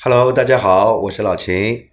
[0.00, 1.88] Hello，大家好，我是老秦。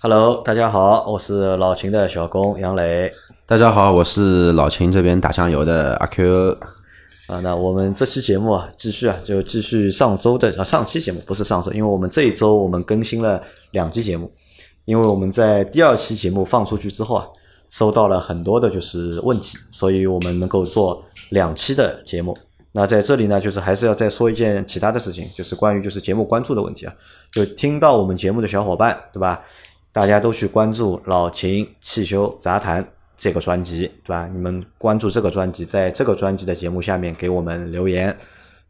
[0.00, 3.12] Hello，大家好，我是老秦的小工杨磊。
[3.46, 6.56] 大家好，我是老秦这边打酱油的阿 Q。
[7.26, 13.42] 啊，那我们这期节目啊，继续啊，就继续上周的啊，上期节目不是上周，因为我们这一周我们更新了
[13.72, 14.30] 两期节目，
[14.84, 17.26] 因为我们在第二期节目放出去之后啊，
[17.68, 22.38] 收到了很多的就是问题，所以我们能够做两期的节目。
[22.78, 26.94] 那在这里呢，就是还是要再说一件其他的事情，就是关于就是节目关注的问题啊，
[27.32, 29.42] 就听到我们节目的小伙伴，对吧？
[29.90, 34.30] 大家都去关注老秦汽修杂谈这个专辑，对吧？
[34.32, 38.16] 你们关注这个专辑，在这个专辑的节目下面给我们留言，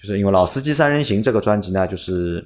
[0.00, 2.42] 就是因为《老司机三人行》这个专辑呢，就是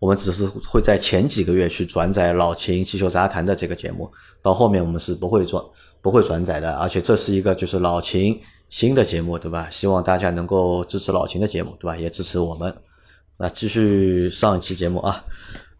[0.00, 4.10] 我们只是会在前几个月去转载老秦汽修杂谈的这个节目，
[4.42, 5.62] 到后面我们是不会转
[6.02, 8.36] 不会转载的，而且这是一个就是老秦
[8.68, 9.68] 新的节目，对吧？
[9.70, 11.96] 希望大家能够支持老秦的节目，对吧？
[11.96, 12.74] 也支持我们。
[13.38, 15.24] 那继续上一期节目啊，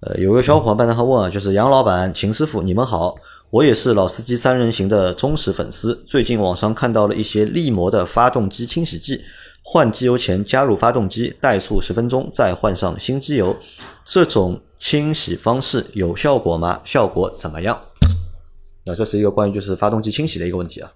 [0.00, 3.16] 呃，有个小伙伴呢，他问啊，就是杨老板、秦师傅，你们好，
[3.50, 6.05] 我也是老司机三人行的忠实粉丝。
[6.06, 9.22] 最近网上看到了一些力摩的发动机清洗剂，
[9.62, 13.56] 换机油前加入发动机，怠速十分钟，再换上新机油，
[14.05, 16.80] 这种清洗方式有效果吗？
[16.84, 17.80] 效果怎么样？
[18.84, 20.91] 那这是一个关于就是发动机清洗的一个问题啊。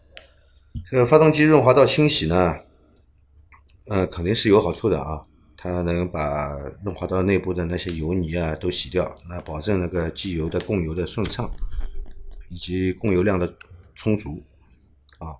[0.88, 2.56] 这个发动机润滑道清洗呢，
[3.88, 5.24] 呃，肯定是有好处的啊。
[5.62, 11.50] 它能把润滑道内部的那些油泥啊都洗掉，那保证那个机油的供油的顺畅，
[12.48, 13.52] 以及供油量的
[13.94, 14.42] 充足
[15.18, 15.36] 啊。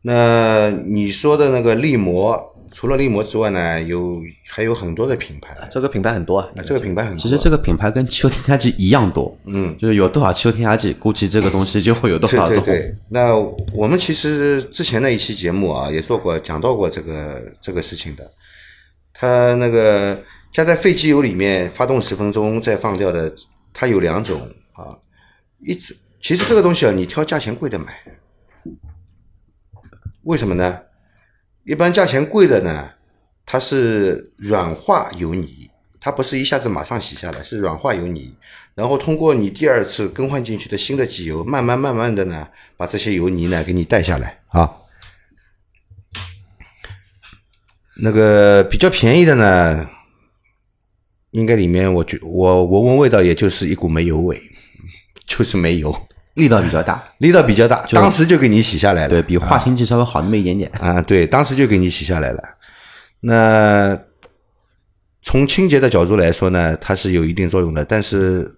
[0.00, 7.22] 那你说的那个力膜，除了力摩之外呢，有还有很多的品牌，这个品牌很多啊，这个品牌很多。
[7.22, 12.64] 其实这个品牌跟汽油添加剂一样多，嗯，就是有多少汽油添加剂，估计这个东西就会有多少种。
[12.64, 12.96] 对对对。
[13.08, 13.36] 那
[13.72, 18.28] 我们其实之前的一期节目啊，也做过讲到过这个这个事情的。
[19.12, 20.20] 它那个
[20.52, 23.32] 加在废机油里面发动十分钟再放掉的，
[23.72, 24.40] 它有两种
[24.72, 24.98] 啊。
[25.60, 27.94] 一种其实这个东西啊，你挑价钱贵的买，
[30.24, 30.80] 为什么呢？
[31.64, 32.90] 一般价钱贵的呢，
[33.46, 38.34] 它是软化油泥，它不是一下子马上洗下来，是软化油泥，
[38.74, 44.76] 然后通过你第二次更换进去的新的机油，慢慢慢慢的呢，把这些油泥呢给你带下来啊。
[47.96, 49.88] 那个比较便宜的呢，
[51.30, 54.38] 应该里面我觉我我闻味道也就是一股煤油味，
[55.26, 62.42] 就是煤油，力道比较大，力道比较大，当时就给你洗下来了，对比化纤剂稍微好那么一点点啊，对，当时就给你洗下来了。
[63.20, 63.98] 那
[65.22, 68.54] 从清洁的角度来说呢，它是有一定作用的，但是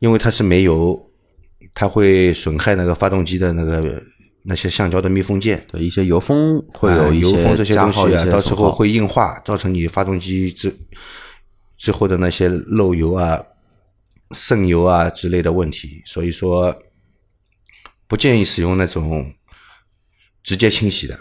[0.00, 1.00] 因为它是煤油，
[1.74, 4.02] 它会损害那个发动机的那个。
[4.42, 10.74] 那些橡胶的密封件，对一些油封会有一些油封这些东西啊，到时候会硬化，造成你发动机之
[11.76, 13.38] 之后的那些漏油啊、
[14.32, 16.02] 渗油啊之类的问题。
[16.06, 16.76] 所以说，
[18.06, 19.34] 不建议使用那种
[20.42, 21.18] 直接清洗的，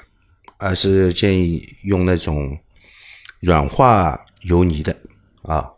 [0.58, 2.58] 而是建议用那种
[3.40, 4.96] 软化油泥的
[5.44, 5.70] 啊。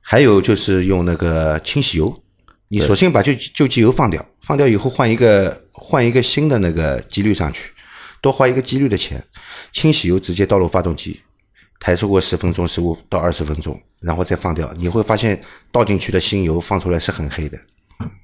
[0.00, 2.22] 还有就是用那个清洗油，
[2.68, 5.62] 你索性把旧旧机油放掉，放掉以后换一个。
[5.76, 7.72] 换一个新的那个机滤上去，
[8.22, 9.22] 多花一个机滤的钱，
[9.72, 11.20] 清洗油直接倒入发动机，
[11.84, 15.38] 抬出过十分钟、十五到二十分钟，然后再放掉，你会发现
[15.70, 17.58] 倒进去的新油放出来是很黑的。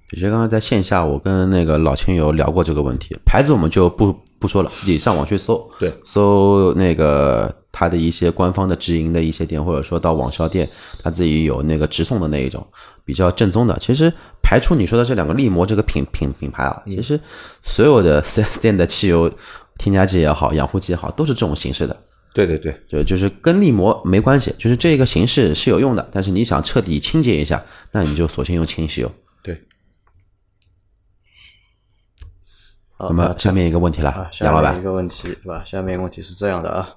[0.08, 10.66] 其实刚刚在线下我跟那个老亲友聊过这个问题，牌子我们就不不说了，自己上网去搜，对，搜那个它的一些官方的直营的一些店，或者说到网销店，
[11.02, 12.66] 他自己有那个直送的那一种
[13.04, 13.78] 比较正宗的。
[13.78, 14.10] 其实
[14.42, 17.20] 排除你说的这两个力摩这个品品品牌啊，其实
[17.62, 19.30] 所有的 4S 店的汽油
[19.76, 21.94] 添加剂也好，养护剂也好，都是这种形式的。
[22.32, 29.10] 对对对，就就是跟力摩没关系，就是这个形式是有用的，但是你想彻底清洁一下，那你就索性用清洗油。
[29.42, 29.60] 对。
[32.98, 35.64] 那么下面一个问题了，啊，下面一个问题对吧？
[35.64, 36.96] 下面一个问题是这样的啊，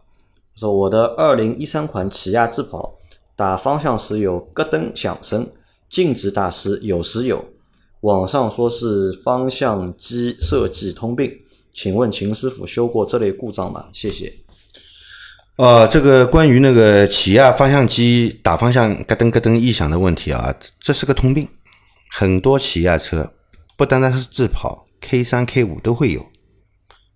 [0.56, 3.00] 说我的二零一三款起亚智跑
[3.36, 5.50] 打方向时有咯噔响声，
[5.90, 7.54] 静止打时有时有，
[8.02, 11.40] 网上说是方向机设计通病，
[11.74, 13.88] 请问秦师傅修过这类故障吗？
[13.94, 14.32] 谢谢。
[15.58, 21.48] 呃，这个关于那个起亚方向机打方向咯噔咯噔异响的问题啊，这是个通病，
[22.10, 23.34] 很多起亚车
[23.78, 24.88] 不单单是智跑。
[25.06, 26.26] K 三 K 五都会有，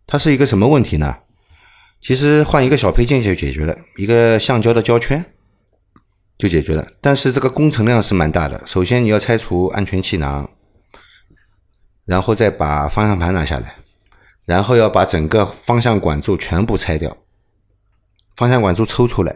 [0.06, 1.20] 它是一个什么问题呢？
[2.02, 5.26] 其实换一个小配件就解决了，一个橡胶的胶圈
[6.38, 6.86] 就解决了。
[7.00, 8.62] 但是这个工程量是蛮大的。
[8.68, 10.50] 首先你要拆除安全气囊，
[12.04, 13.76] 然后再把方向盘拿下来，
[14.46, 17.16] 然后要把整个方向管柱全部拆掉，
[18.38, 19.36] 方向管柱抽出来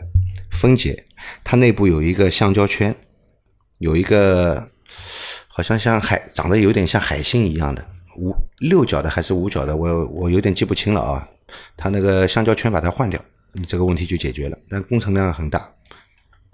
[0.51, 1.03] 分解，
[1.43, 2.95] 它内部有一个橡胶圈，
[3.79, 4.69] 有一个
[5.47, 7.83] 好像像海长得有点像海星一样的
[8.17, 11.27] 五六角的还是五角的，我我有点记不清了啊。
[11.75, 13.19] 它那个橡胶圈把它换掉，
[13.53, 15.67] 你这个问题就解决了，但工程量很大。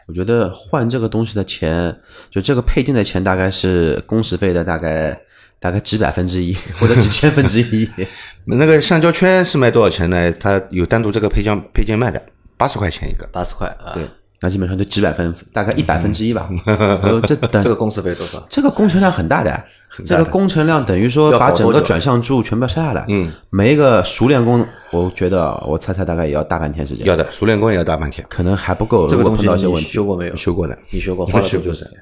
[0.07, 1.94] 我觉得换这个东西的钱，
[2.31, 5.19] 就这个配件的钱，大概是工时费的大概
[5.59, 7.89] 大概几百分之一 或者几千分之一。
[8.45, 10.31] 那个橡胶圈是卖多少钱呢？
[10.39, 12.25] 它有单独这个配件配件卖的，
[12.57, 13.27] 八十块钱一个。
[13.31, 13.94] 八十块啊。
[13.94, 14.04] 对，
[14.42, 16.50] 那基本上就几百分，大概一百分之一吧。
[16.65, 18.45] 呃这等 这个工时费多少？
[18.50, 19.63] 这个工程量很大的，
[20.06, 23.06] 这个工程量等于说要把整个转向柱全部要拆下来。
[23.09, 28.25] 嗯，每一个熟练工，我觉得我猜猜大概也要大半天时间，要的，熟练工也要大半天。
[28.30, 29.07] 可能还不够。
[29.07, 30.36] 这个东西些问题，修过没有？
[30.36, 31.94] 修过的，你修过，花了多久时间？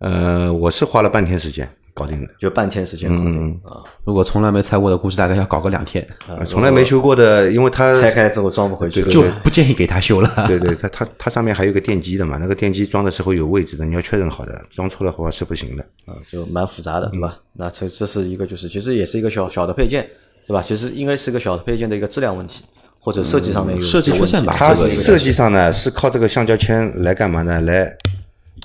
[0.00, 2.28] 呃，我是花了半天时间搞定的。
[2.38, 3.80] 就半天时间搞嗯定啊。
[4.04, 10.28] 如果从来没拆过的，估计大概要搞个两天，呃从来没修过的，因为它拆开之后装不回去，就不建议给他修了。
[10.46, 15.82] 对对，它它它上面还有个电机的嘛，那个电机装的时候有位置的，你要确认好的，装错了话是不行的。
[16.06, 17.38] 啊，就蛮复杂的，对吧？
[17.54, 20.06] 那这这是一个，就是其实也是一个小小的配件，
[20.46, 20.62] 对吧？
[20.66, 22.64] 其实应该是个小的配件的一个质量问题，
[22.98, 27.60] 或者设计上面有设计有问题出现吧它设计上呢是靠这个橡胶圈来干嘛呢？
[27.60, 27.96] 来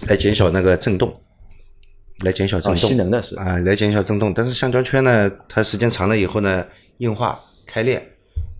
[0.08, 1.14] 来减小那个震动，
[2.22, 2.90] 来减小震啊，动。
[2.90, 4.34] 吸能的是啊，来减小震动。
[4.34, 6.66] 但是橡胶圈呢，它时间长了以后呢，
[6.98, 8.04] 硬化开裂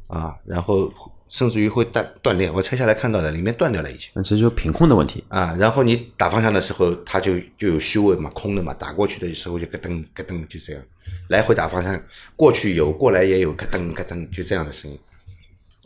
[0.08, 0.92] 啊，然后
[1.28, 2.50] 甚至于会断断裂。
[2.50, 5.24] 我拆下来看到的，里面断掉了已经那其实就品控的问题。
[5.30, 5.56] 啊。
[5.60, 10.82] 然后你打方向的时候，它就就有虚位嘛，空的嘛，打过去的时候就咯噔咯噔就这样，
[11.28, 12.02] 来回打方向，
[12.36, 14.98] 过去有，过来也有，咯噔咯噔就这样的声音。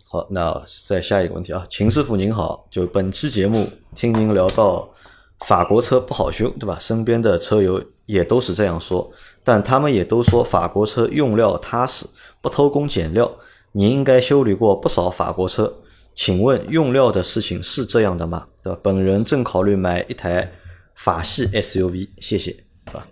[0.07, 4.92] 好，那再下一个问题啊，秦师傅您好，就本期节目听您聊到
[5.39, 6.77] 法国车不好修，对吧？
[6.79, 9.11] 身边的车友也都是这样说，
[9.43, 12.05] 但他们也都说法国车用料踏实，
[12.41, 13.29] 不偷工减料。
[13.73, 15.81] 你应该修理过不少法国车，
[16.13, 18.47] 请问用料的事情是这样的吗？
[18.63, 18.79] 对吧？
[18.83, 20.51] 本人正考虑买一台
[20.95, 22.55] 法系 SUV，谢谢，
[22.85, 23.05] 啊？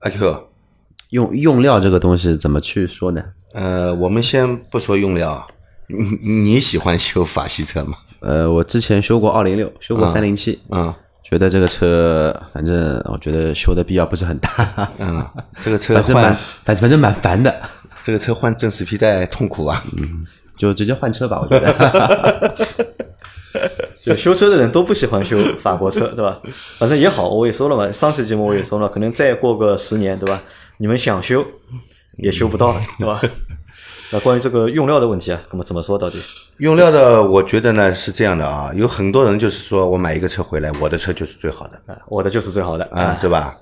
[0.00, 0.48] 阿 Q，
[1.10, 3.24] 用用料这个东西怎么去说呢？
[3.54, 5.46] 呃，我们先不说用料啊，
[5.88, 7.96] 你你喜欢修法系车吗？
[8.24, 10.92] 呃，我之前修过二零六，修过三零七，嗯
[11.22, 15.26] 觉得这个车反正我觉得修的必要不是很大，嗯，
[15.64, 17.62] 这个车反正蛮换反反正蛮烦的，
[18.02, 19.82] 这个车换正时皮带痛苦啊。
[19.96, 20.26] 嗯
[20.56, 22.54] 就直接换车吧，我觉得。
[24.00, 26.40] 就修车的人都不喜欢修法国车，对吧？
[26.78, 30.40] 反正也好，我也说了嘛，上期节目我也说了，可能再过个十年，对吧？
[30.78, 31.44] 你们想修
[32.18, 33.20] 也修不到了，对吧？
[34.14, 36.22] 那关于这个用料的问题啊，那么怎么说到底？
[36.58, 43.58] 用料的，我觉得呢是这样的啊，有很多人就是说我买一个车回来，我的车就是最好的啊，我的就是最好的啊，对吧？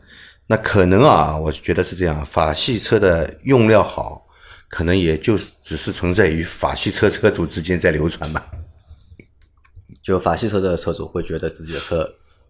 [0.48, 4.26] 那可能啊，我觉得是这样，法系车的用料好，
[4.68, 8.44] 可能也就是只是存在于法系车车主之间在流传吧。
[10.02, 12.06] 就法系车的车主会觉得自己的车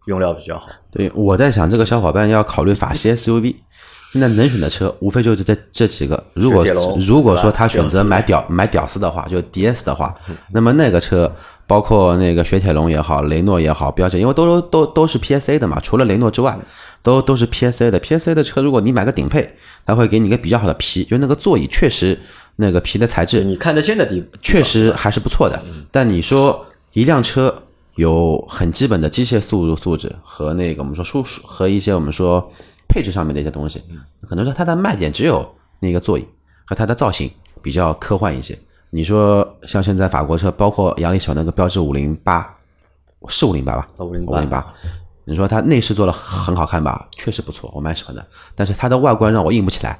[0.06, 3.54] 用料比较好，对，我在想这个小伙伴要考虑法系 SUV，
[4.12, 6.22] 现在能选的车无非就是这这几个。
[6.34, 6.64] 如果
[7.00, 10.14] 如果说他选择买屌买屌丝的话，就 DS 的话，
[10.52, 11.34] 那么那个车
[11.66, 16.58] 包括那个雪铁龙也好，雷诺也好，标致，因为都都都是 PSA 的嘛，除了雷诺之外，
[17.02, 17.98] 都都是 PSA 的。
[17.98, 19.54] PSA 的车，如果你买个顶配，
[19.86, 22.18] 它会给你一个比较好的皮，就那个座椅确实
[22.56, 25.58] 那个皮的材质你看得见的地确实还是不错的。
[25.90, 27.62] 但你说一辆车
[27.96, 32.52] 有很基本的机械素素质和那个我们说舒适和一些我们说
[32.92, 33.82] 配置上面的一些东西，
[34.28, 36.28] 可能说它的卖点只有那个座椅
[36.66, 37.30] 和它的造型
[37.62, 38.58] 比较科幻一些。
[38.90, 42.54] 你说像现在法国车，包括杨丽小那个标致五零八，
[43.28, 44.74] 是五零八吧？508五零八。
[45.24, 47.08] 你说它内饰做的很好看吧？
[47.12, 48.26] 确实不错，我蛮喜欢的。
[48.54, 49.98] 但是它的外观让我硬不起来，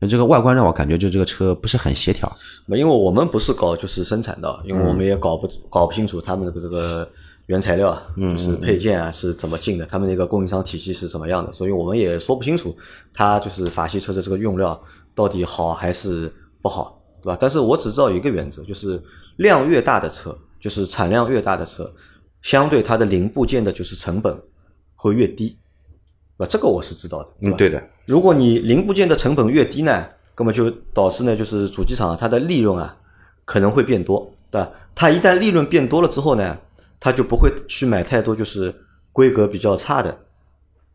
[0.00, 2.32] 就这个外观让我感觉就这个车不是很协调。
[2.68, 7.06] 因为我们不是搞就是生产的，因为我们也搞不搞不清楚他们的这个
[7.52, 12.74] 原材料啊，就是配件啊是怎么进的，他们那个供应商体系是什么样的，所以我们也说不清楚
[13.12, 14.82] 它就是法系车的这个用料
[15.14, 16.32] 到底好还是
[16.62, 17.36] 不好，对吧？
[17.38, 18.98] 但是我只知道有一个原则，就是
[19.36, 21.92] 量越大的车，就是产量越大的车，
[22.40, 24.34] 相对它的零部件的就是成本
[24.94, 25.58] 会越低，
[26.38, 26.46] 对吧？
[26.48, 30.06] 这个我是知道的，嗯，对的，如果你零部件的成本越低呢，
[30.38, 32.96] 那么就导致呢，就是主机厂它的利润啊
[33.44, 34.70] 可能会变多，对吧？
[34.94, 36.58] 它一旦利润变多了之后呢，
[37.02, 38.72] 它就不会去买太多就是
[39.10, 40.16] 规格比较差的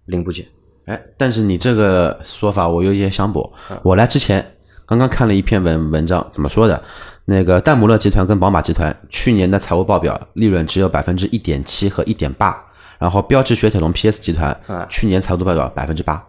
[0.06, 0.48] 零部件。
[0.86, 3.54] 哎，但是你这个说法我有一些想驳。
[3.84, 6.82] 我来之前刚刚看了一篇文文章，怎么说的？
[7.26, 12.66] 那个戴姆勒集团跟宝马集团去年的财务报表利润只有百分之一点七和一点八，
[12.98, 16.26] 然后标致雪铁龙 PS 集团啊去年财务报表百分之八。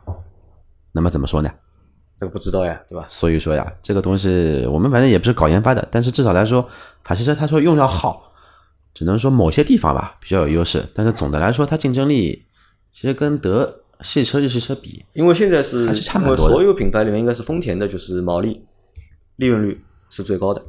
[0.91, 1.49] 那么怎么说呢？
[2.19, 3.05] 这个不知道呀，对吧？
[3.07, 6.69] 所以说呀，这个东西我们反正也不是搞研发的，但是至少来说，
[7.05, 8.28] 法系车他说用料好，
[8.95, 12.45] 只能说某些地方吧比较有优势，但是总的来说，它竞争力
[12.93, 18.65] 其实跟德汽车、日系车比，因为现在是还是差蛮多所有品牌里面应该是丰田的，就是毛利、
[19.37, 20.65] 利润率是最高的，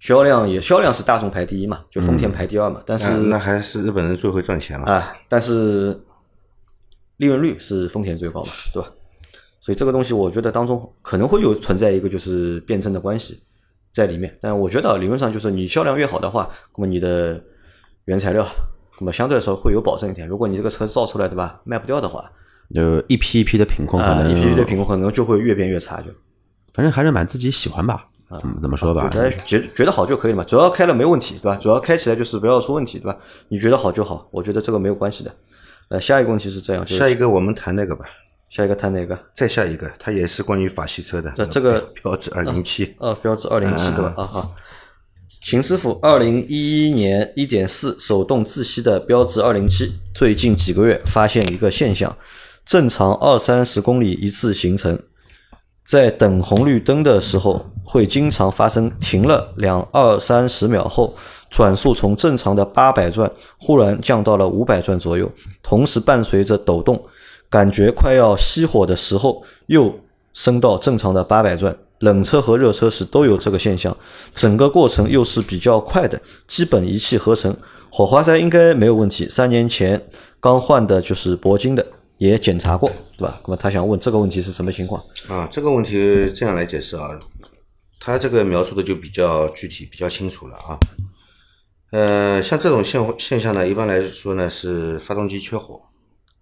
[0.00, 2.82] 销量也销量是大众排第一嘛，就丰田排第二嘛。
[2.86, 4.86] 但是那那还是日本人最会赚钱了。
[4.86, 5.98] 啊，但是
[7.18, 8.90] 利润率是丰田最高嘛，对吧？
[9.60, 13.40] 所以这个东西我觉得当中可能会有存在一个就是辩证的关系
[13.92, 14.36] 在里面。
[14.40, 17.40] 但我觉得理论上就是你销量越好的话，那么你的
[18.06, 18.44] 原材料，
[18.98, 20.26] 那么相对来说会有保证一点。
[20.26, 22.32] 如果你这个车造出来对吧，卖不掉的话，
[22.74, 26.06] 就一批一批的品控可啊，能，一批的品控可能就会越变越差，就
[26.72, 28.06] 反正还是蛮自己喜欢吧，
[28.38, 31.56] 怎么怎么说吧，大家觉觉得好就可以了嘛，主要开了没问题，对吧？
[31.60, 33.18] 主要开起来就是不要出问题，对吧？
[33.48, 35.30] 你觉得好就好，我觉得这个没有关系的。
[35.88, 38.06] 呃，下一个问题是这样，就是下一个我们谈那个吧，
[38.52, 39.18] 下一个谈哪个？
[39.34, 41.32] 再下一个，它也是关于法系车的。
[41.34, 44.14] 这这个标致二零七，呃，标致二零七嗯对吧？
[44.18, 44.48] 啊啊，
[45.42, 52.14] 秦师傅，二零一一年一点四手动自吸的标致二零七，最近几个月发现一个现象，
[52.66, 54.98] 正常二三十公里一次行程，
[55.86, 61.16] 在等红绿灯的时候，会经常发生停了两二三十秒后，
[61.48, 65.32] 转速从正常的八百转忽然降到了五百转左右，
[65.62, 67.02] 同时伴随着抖动，
[67.52, 70.00] 感觉快要熄火的时候又
[70.32, 71.76] 升到正常的八百转。
[71.98, 73.96] 冷车和热车时都有这个现象，
[74.34, 77.56] 整个过程又是比较快的，基本一气呵成。
[77.92, 80.02] 火花塞应该没有问题，三年前
[80.40, 81.86] 刚换的就是铂金的，
[82.18, 83.38] 也检查过，对吧？
[83.44, 85.00] 那么他想问这个问题是什么情况？
[85.28, 87.08] 啊，这个问题这样来解释啊，
[88.00, 90.78] 他这个描述的就比较具体、比较清楚了啊。
[91.92, 95.80] 呃，像这种现现象呢，一般来说呢是发动机缺火，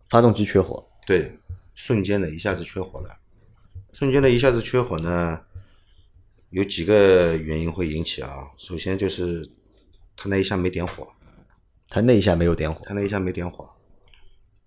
[0.09, 1.37] 发动机缺火，对，
[1.75, 3.19] 瞬间的一下子缺火了。
[3.91, 5.41] 瞬间的一下子缺火呢，
[6.51, 8.53] 有几个原因会引起啊。
[8.57, 9.51] 首先就是
[10.17, 11.13] 他那一下没点火，
[11.89, 13.69] 他那一下没有点火，他那一下没点火，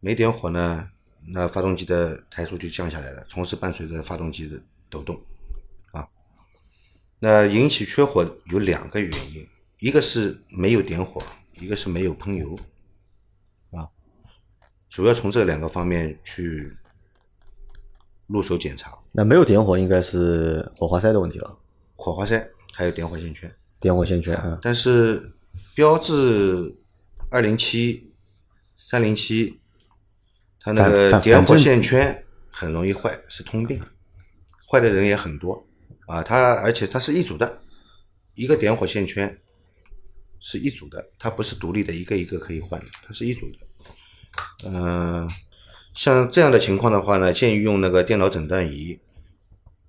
[0.02, 0.90] 没点火呢，
[1.30, 5.18] 那发动机的台速就降下来了，同时伴随着发动机的抖动，
[5.94, 6.06] 啊，
[7.20, 9.48] 那引起缺火有两个原因，
[9.80, 11.24] 一个是没有点火，
[11.62, 12.60] 一个是没有喷油，啊，
[14.94, 16.72] 主要从这两个方面去
[18.28, 21.58] 入手检查，那没有点火应该是火花塞的问题了，
[21.96, 25.34] 火花塞还有点火线圈，点火线圈，啊，但是
[25.74, 26.76] 标致
[27.32, 28.14] 二零七、
[28.78, 29.60] 三零七，
[30.60, 33.82] 它那个点火线圈很容易坏，是通病，
[34.72, 35.66] 坏的人也很多。
[36.06, 36.22] 啊。
[36.22, 37.64] 它而且它是一组的，
[38.36, 39.42] 一个点火线圈
[40.40, 43.58] 是一组的，它不是独立的一个一个可以换的，它是一组的。
[44.66, 45.30] 嗯、
[45.94, 49.00] 像这样的情况的话呢，建议用那个电脑诊断仪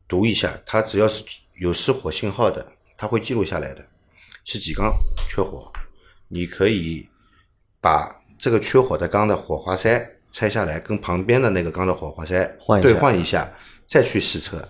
[0.06, 1.24] 读一下，它只要是
[1.58, 3.86] 有失火信号的，它会记录下来的，
[4.44, 4.92] 是几缸
[5.28, 5.72] 缺火，
[6.28, 7.08] 你可以
[7.80, 14.68] 把这个缺火的缸的火花塞拆下来，跟旁边的那个缸的火花塞换一下兑换一下，再去试车。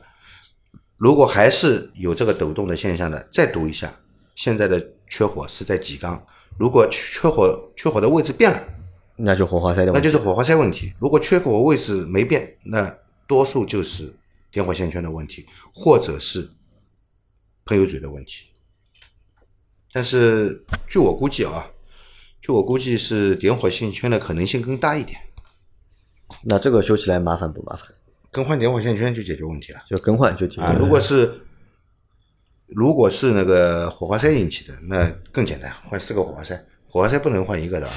[0.97, 3.93] 如果还是有这个抖动的现象的，再读一下
[4.35, 6.23] 现在的缺火是在几缸。
[6.57, 8.62] 如果缺火缺火的位置变了，
[9.16, 10.92] 那就火花塞的问题，那就是火花塞问题。
[10.99, 14.12] 如果缺口位置没变，那多数就是
[14.50, 16.50] 点火线圈的问题，或者是
[17.64, 18.49] 喷油嘴的问题。
[19.92, 21.71] 但是据我估计啊，
[22.40, 25.21] 据我估计是点火线圈的可能性更大一点。
[26.42, 27.88] 那这个修起来麻烦不麻烦？
[28.30, 30.76] 更换点火线圈就解决问题了就更换就解决啊！
[30.76, 31.40] 如果是
[32.66, 36.61] 如果是那个火花塞引起的，那更简单，换四个火花塞。
[36.88, 37.94] 火花塞不能换一个的啊，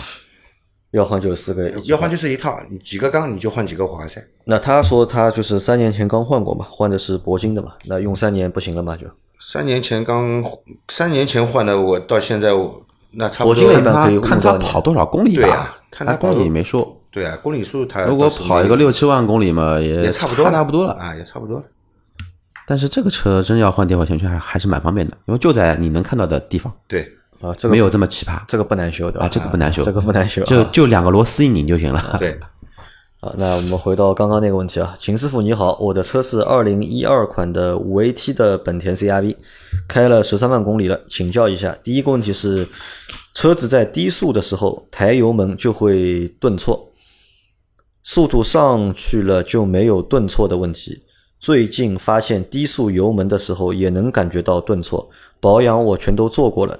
[0.97, 4.21] 要换就四个，要换就是一套，你几个缸你就换几个火花塞。
[4.45, 9.05] 那他说他就是三年前刚换过嘛，换的是铂金的嘛，那用三年不行了嘛就？
[9.39, 10.43] 三年前刚
[10.89, 16.99] 三年前换的，我到现在我那差不铂金多的一般可以看他跑多少公里吧对啊，看他他公跑里没说。
[17.11, 20.93] 对啊，公里数他如果跑一个六七万公里嘛，也也差不多差不多了。
[20.93, 21.63] 啊，也差不多了。
[22.67, 27.09] 但是这个车真要换电火线圈还还是蛮方便的，因为就在你能看到的地方，对，
[27.41, 32.17] 啊，这个没有这么奇葩这个不难修的啊，这个不难修，这个不难修啊，就就两个螺丝一拧就行了。
[32.19, 32.39] 对，
[33.19, 39.35] 啊，那我们回到刚刚那个问题啊，秦师傅你好，我的车是二零一二款的五 AT 的本田 CRV，
[39.87, 42.67] 开了十三万公里了，请教一下，第一个问题是，
[43.33, 46.91] 车子在低速的时候抬油门就会顿挫，
[48.03, 51.03] 速度上去了就没有顿挫的问题。
[51.39, 55.07] 最近发现低速油门的时候也能感觉到顿挫，
[55.39, 56.79] 保养我全都做过了，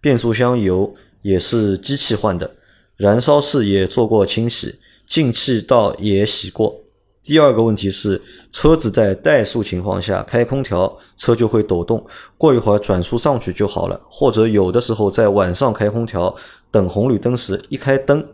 [0.00, 2.54] 变速箱油也是机器换的，
[2.96, 6.82] 燃烧室也做过清洗，进气道也洗过，
[7.22, 8.20] 第二个问题是，
[8.52, 13.98] 车子在怠速情况下开空调，车就会抖动，过一会儿转速上去就好了。
[14.08, 16.36] 或者有的时候在晚上开空调，
[16.70, 18.28] 等红绿灯时一开灯，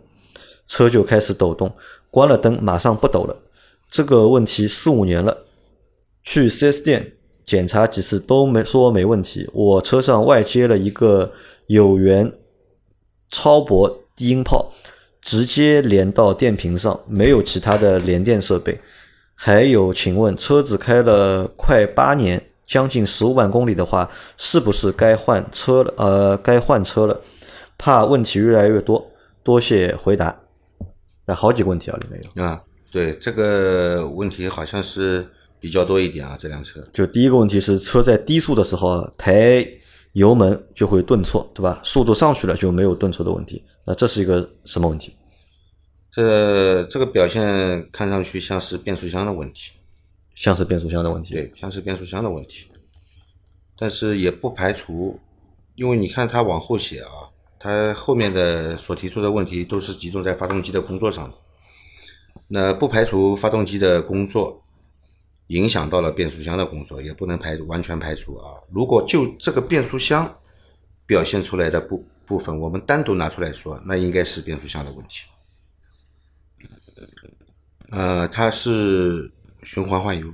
[0.66, 1.72] 车就开始抖动，
[2.10, 3.36] 关了灯马上不抖了。
[3.90, 5.44] 这个问题四五年了，
[6.24, 7.12] 去 4S 店
[7.50, 9.48] 检查几次都没说没问题。
[9.52, 11.32] 我车上外接了一个
[11.66, 12.32] 有源
[13.30, 14.72] 超薄低音炮。
[15.22, 18.80] 直接连到电瓶上，没有其他的连电设备。
[19.34, 25.94] 还有，请问车子开了快八年，将近十五万公里的话，是不是该换车了？
[25.98, 27.20] 呃，该换车了，
[27.76, 29.10] 怕问题越来越多。
[29.42, 30.34] 多谢回答。
[31.26, 32.58] 那好几个问题啊，里面有啊，
[32.90, 35.28] 对这个问题好像是
[35.60, 36.36] 比较多一点啊。
[36.38, 39.64] 这辆车，就第一个问题是车在低速的时候抬
[40.14, 41.80] 油门就会顿挫，对吧？
[41.84, 43.62] 速度上去了就没有顿挫的问题。
[43.86, 45.14] 那这是一个什么问题？
[46.10, 49.70] 这这个表现看上去像是变速箱的问题，
[50.34, 52.66] 像是变速箱的问题，对，像是变速箱的问题。
[53.78, 55.20] 但是也不排除，
[55.76, 57.10] 因为你看他往后写啊，
[57.58, 61.32] 他后面的所提出的问题都是集中在发动机的工作上。
[62.48, 64.60] 那不排除发动机的工作
[65.50, 68.54] 影响到了变速箱的工作，也不能排完全排除啊。
[68.72, 70.32] 如果就这个变速箱
[71.06, 75.22] 表现出来的部部分，我们单独拿出来说，那应该是变速箱的问题。
[77.90, 79.28] 呃，它是
[79.64, 80.32] 循环换油，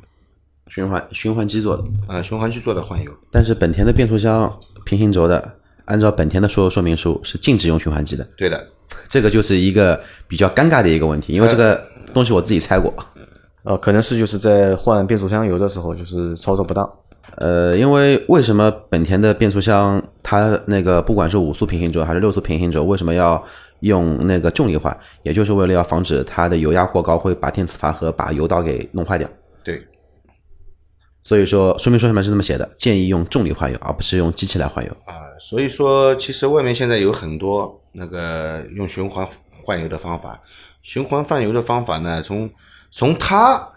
[0.68, 3.10] 循环循环机做的，呃，循环机做的换油。
[3.30, 8.28] 但是本田的变速箱平行轴的，按照本田的所有说明书是禁止用循环机的。
[8.36, 8.68] 对的，
[9.08, 12.94] 这个就是一个比较尴尬的一个问题，因为这个东西我自己拆过。
[13.14, 13.15] 呃，
[13.74, 16.86] 可能是就是在换变速箱油的时候就是操作不当。
[17.38, 23.42] 呃，因为为什么本田的变速箱它那个不管是五速平行轴还是六速平行轴，为什么要？
[23.80, 29.28] 用那个重力换，也就是为了要防止它的油压过高会把电磁阀和把油道给弄坏掉。
[29.62, 29.86] 对，
[31.22, 34.90] 所以说说明书上面是这么写的，建议用重力换油，而不是用机器来换油。
[35.04, 39.28] 啊，所以说其实外面现在有很多那个用循环
[39.62, 40.40] 换油的方法，
[40.80, 42.48] 循环换油的方法呢，从
[42.96, 43.70] 从他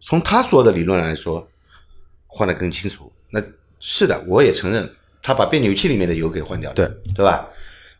[0.00, 1.48] 从他说的理论来说，
[2.26, 3.10] 换的更清楚。
[3.30, 3.42] 那
[3.80, 4.86] 是的，我也承认，
[5.22, 7.48] 他把变扭器里面的油给换掉了，对对吧？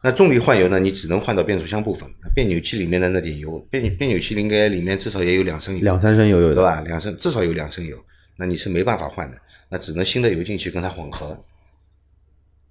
[0.02, 0.78] 那重力换油呢？
[0.78, 6.82] 你只能换到变速箱部分，变扭器里面的那点油，变变扭器应该里面至少也有两升油，两三升油有对吧？
[6.82, 7.96] 两升至少有两升油，
[8.36, 9.38] 那你是没办法换的，
[9.70, 11.42] 那只能新的油进去跟它混合，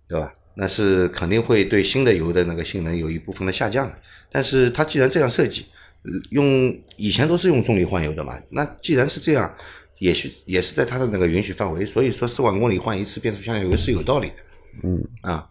[0.08, 0.32] 对吧？
[0.54, 3.96] 那是肯定会对新的油的那个性能有一部分的下降的。
[4.32, 5.66] 但是它既然这样设计，
[6.32, 9.54] 用以前都是用重力换油的嘛，那既然是这样，
[10.00, 14.36] 也是也是在它的那个允许范围，所以说四万公里换一次变速箱油是有道理的。
[14.84, 15.48] 嗯啊。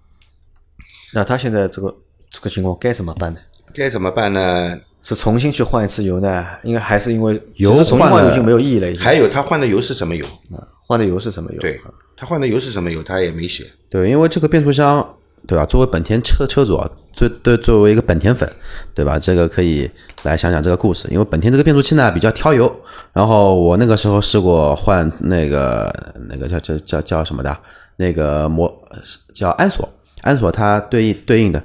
[1.15, 1.95] 那他现在这个
[2.31, 3.41] 这个情况该怎么办呢？
[3.75, 4.79] 该怎么办呢？
[5.01, 6.47] 是重新去换一次油呢？
[6.63, 8.97] 应该还是因为油重新换油已经没有意义了。
[8.99, 10.25] 还有他换的油是什么油？
[10.55, 11.61] 啊，换的油是什么油？
[11.61, 11.81] 对，
[12.17, 13.03] 他换的油是什么油？
[13.03, 13.67] 他也没写。
[13.91, 15.17] 对，因为这个变速箱，
[15.53, 15.67] 对吧？
[15.67, 18.51] 作为本田车车主啊，作对作为一个本田粉，
[18.95, 19.19] 对吧？
[19.19, 19.91] 这个可以
[20.23, 21.07] 来想想这个故事。
[21.11, 22.75] 因为本田这个变速器呢比较挑油，
[23.13, 25.95] 然后我那个时候试过换那个
[26.31, 27.55] 那个叫叫叫叫什么的，
[27.97, 28.75] 那个摩
[29.35, 29.87] 叫安索。
[30.23, 31.63] 安索它对应对应的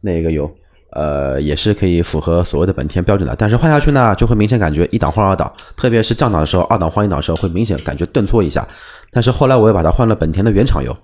[0.00, 0.50] 那个油，
[0.92, 8.66] 呃，也是可以符合所谓的本田标准的，但是换下去呢，就会明显感觉一档换二档，特别是降档的时候，二档换一档的时候会明显感觉顿挫一下。
[9.10, 10.96] 但是后来我又把它换了本田的原厂油，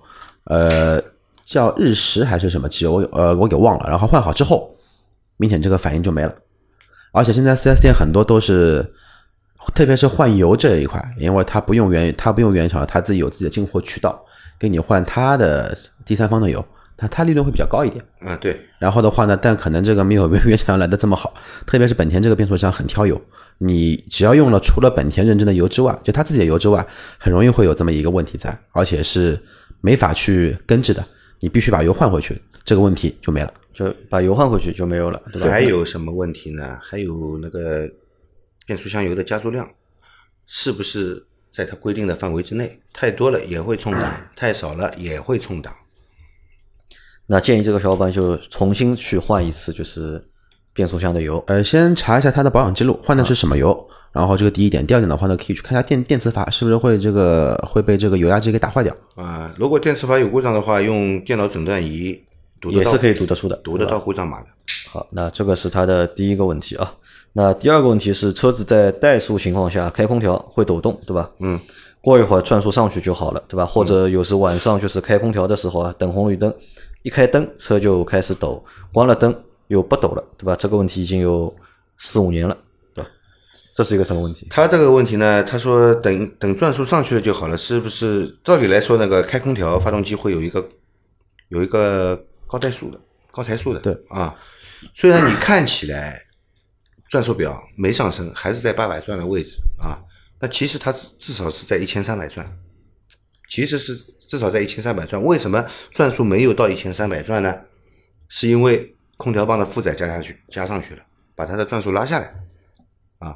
[0.45, 0.99] 呃，
[1.45, 3.89] 叫日食还是什么汽油，呃，我给忘了。
[3.89, 4.75] 然后换好之后，
[5.37, 6.33] 明显这个反应就没了。
[7.11, 8.93] 而且现在四 S 店很多都是，
[9.75, 14.25] 特别是换油这一块，因为它不用原它不用原厂，它自己有自己的进货渠道，
[14.59, 16.65] 给你换它的第三方的油。
[16.95, 21.33] 它它利润会比较高一点，嗯对，然后的话呢，但可能这个没有原厂来的这么好，
[21.65, 23.19] 特别是本田这个变速箱很挑油，
[23.57, 26.85] 你只要用了除了本田认证的油之外，就它自己的油之外，
[27.17, 29.37] 很容易会有这么一个问题在，而且是
[29.81, 31.03] 没法去根治的，
[31.43, 35.49] 你必须把油换回去，这个问题就没了，就把油换回去就没有了，对吧？
[35.49, 36.79] 还有什么问题呢？
[36.81, 37.85] 还有那个
[38.65, 39.69] 变速箱油的加注量，
[40.45, 42.79] 是不是在它规定的范围之内？
[42.93, 45.75] 太多了也会冲档，太少了也会冲档。
[47.25, 50.25] 那建议这个小伙伴就重新去换一次，就是
[50.73, 51.43] 变速箱的油。
[51.47, 53.87] 呃，先查一下它的保养记录，换的是什么油。
[54.11, 58.95] 然后这个第一点，第二点的话呢，可以去看一下电电磁阀是不是会这个会被这个油压机给打坏掉。
[59.15, 62.19] 啊，如果电磁阀有故障的话，用电脑诊断仪
[62.61, 64.47] 读也是可以读得出的，读得到故障码的。
[64.91, 66.93] 好，那这个是它的第一个问题啊。
[67.33, 71.31] 那第二个问题是，车子在怠速情况下开空调会抖动，对吧？
[71.39, 71.59] 嗯。
[71.99, 73.65] 过一会儿转速上去就好了，对吧？
[73.65, 76.53] 或者有时晚上就是开空调的时候啊，等红绿灯。
[77.01, 79.33] 一开灯，车就开始抖；关了灯
[79.67, 80.55] 又不抖了，对吧？
[80.55, 81.55] 这个问题已经有
[81.97, 82.57] 四五年了，
[82.93, 83.09] 对吧？
[83.75, 84.47] 这是一个什么问题？
[84.49, 88.27] 他这个问题呢，他说等等转速上去了就好了，是不是？
[88.43, 90.69] 照理来说，那个开空调发动机会有一个
[91.49, 92.99] 有一个高怠速的
[93.31, 94.35] 高台速的，对啊。
[94.93, 96.21] 虽然你看起来
[97.09, 99.97] 转速表没上升，还是在八百转的位置啊，
[100.39, 102.45] 那其实它至至少是在一千三百转，
[103.49, 103.95] 其实是
[104.27, 105.23] 至少在一千三百转。
[105.23, 107.61] 为什么转速没有到一千三百转呢？
[108.27, 111.03] 是因为空调棒的负载加下去加上去了，
[111.35, 112.27] 把它的转速拉下来。
[113.19, 113.35] 啊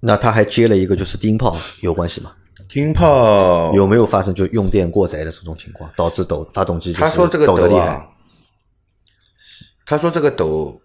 [0.00, 2.34] 那他还接了一个就是低音炮，有关系吗？
[2.68, 7.86] 低音炮有没有发生就用电过载的这种情况，导致抖发动机就是他说这个抖抖得厉害？
[7.86, 8.08] 啊，
[9.86, 10.80] 他说这个抖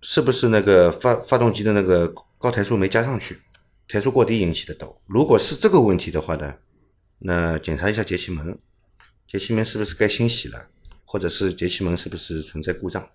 [0.00, 3.38] 是不是那个发发动机的那个高抬速没加上去，
[3.88, 4.96] 抬速过低引起的抖？
[5.06, 6.54] 如果是这个问题的话呢，
[7.18, 8.56] 那检查一下节气门，
[9.26, 10.68] 节气门是不是该清洗了，
[11.04, 13.06] 或者是节气门是不是存在故障？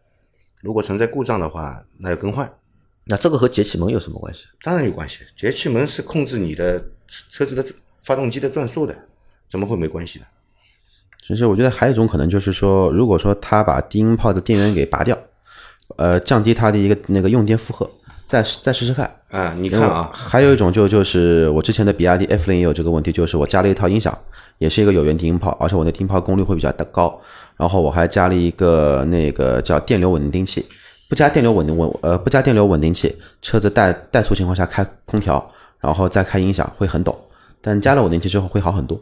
[0.61, 2.51] 如果存在故障的话，那要更换，
[3.05, 4.45] 那这个和节气门有什么关系？
[4.61, 5.19] 当然有关系。
[5.37, 7.65] 节气门是控制你的车车子的
[8.01, 8.95] 发动机的转速的，
[9.47, 10.25] 怎么会没关系呢？
[11.21, 15.17] 其实我觉得还有一种可能就是说，如果说他把低音炮的电源给拔掉，
[15.97, 17.89] 呃，降低它的一个那个用电负荷，
[18.29, 19.11] 再再试试看。
[19.31, 24.15] 啊，你看啊，还有一种就就是我之前的比亚迪 F 零也有这个问题，就是我加了一套音响，
[24.59, 27.19] 也是一个有源低音炮，而且我的低音炮功率会比较的高，
[27.57, 30.63] 然后我还加了一个那个叫电流稳定器，
[31.09, 37.19] 不加电流稳定稳呃不加电流稳定器，车子怠怠速情况下开空调，然后再开音响会很抖，
[37.61, 38.99] 但加了稳定器之后会好很多。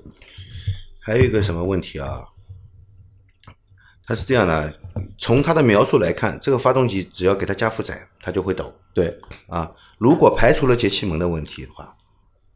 [1.02, 2.24] 还有一个什么问题啊？
[4.08, 4.74] 它是这样的，
[5.20, 9.14] 从它的描述来看，这个发动机只要给它加负载，它就会抖对，
[9.48, 9.70] 啊。
[9.98, 11.94] 如果排除了节气门的问题的话，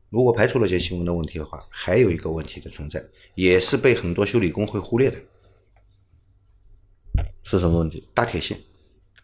[0.09, 3.03] 如果排除了节气门的问题的话，还有一个问题的存在，
[3.35, 5.17] 也是被很多修理工会忽略的，
[7.43, 8.07] 是什么问题？
[8.13, 8.57] 搭铁线。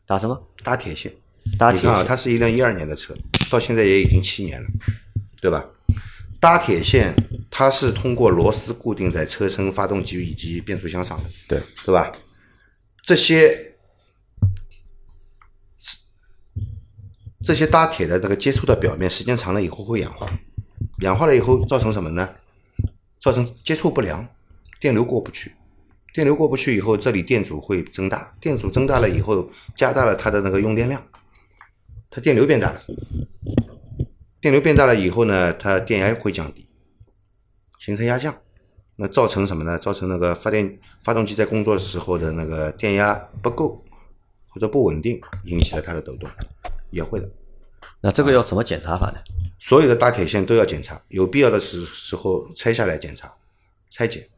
[0.06, 0.38] 打什么？
[0.63, 1.13] 搭铁线，
[1.58, 3.16] 搭铁你看啊，线它是一辆一二年的车，
[3.50, 4.68] 到现在也已经七年了，
[5.42, 5.66] 对吧？
[6.39, 7.13] 搭铁线
[7.50, 12.12] 它是通过螺丝固定在车身、发动机以及变速箱上的，对，是吧？
[13.02, 13.76] 这些
[17.43, 20.30] 这些搭铁的那个接触的表面，时间长了以后会氧化，
[21.00, 22.30] 氧化了以后造成什么呢？
[23.19, 24.28] 造成接触不良，
[24.80, 25.54] 电流过不去。
[26.13, 31.02] 电流过不去以后，这里电阻会增大，电阻增大了以后，加大了它的那个用电量，
[32.10, 32.82] 它电流变大了，
[34.39, 36.67] 电流变大了以后呢，它电压会降低，
[37.80, 38.36] 形成压降，
[38.95, 39.78] 那造成什么呢？
[39.80, 43.84] 造成那个发电发动机在工作的时候的那个电压不够
[44.50, 46.30] 或者不稳定，引起了它的抖动，
[46.91, 47.30] 也会的。
[48.00, 49.17] 那这个要怎么检查法呢？
[49.60, 53.34] 所有的搭铁线都要检查，有必要的时时候拆下来检查，
[53.89, 54.30] 拆解，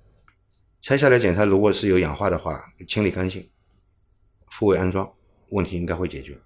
[0.82, 3.50] 拆下来检查，如果是有氧化的话，清理干净，
[4.48, 5.12] 复位安装，
[5.50, 6.38] 问题应该会解决。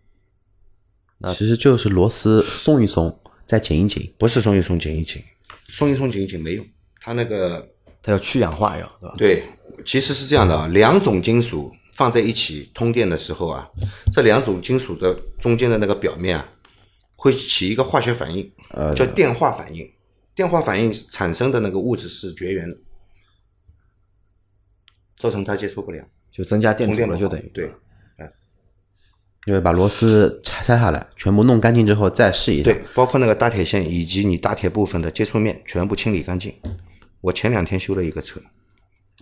[1.36, 3.20] 其实就是螺丝松一松，
[3.54, 4.12] 再紧一紧。
[4.18, 5.22] 不是松一松紧一紧，
[5.68, 6.66] 松一松紧一紧没用，
[7.00, 7.70] 它那个
[8.02, 9.16] 它要去氧化要，对吧？
[9.16, 9.44] 对，
[9.86, 13.70] 其实是这样的啊，两种金属放在一起通电的时候啊，
[14.12, 16.50] 这两种金属的中间的那个表面啊，
[17.16, 19.88] 会起一个化学反应，呃叫电化反应。
[20.34, 22.76] 电化反应产生的那个物质是绝缘的，
[25.16, 27.72] 造成它接触不良，就增加电阻了，就等于对。
[29.46, 32.64] 就是把螺丝拆拆下来，全部弄干净之后再试一下。
[32.64, 36.54] 对，包括那个搭铁线以及你搭铁部分的接触面全部清理干净。
[37.22, 38.40] 我前两天修了一个车，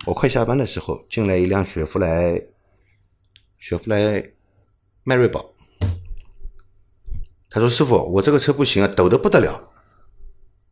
[0.06, 2.40] 我快下班的时候进来一辆雪佛兰，
[3.58, 4.22] 雪佛兰
[5.02, 5.52] 迈锐宝。
[7.50, 9.70] 他说：“师傅，我这个车不行啊，抖得不得了。”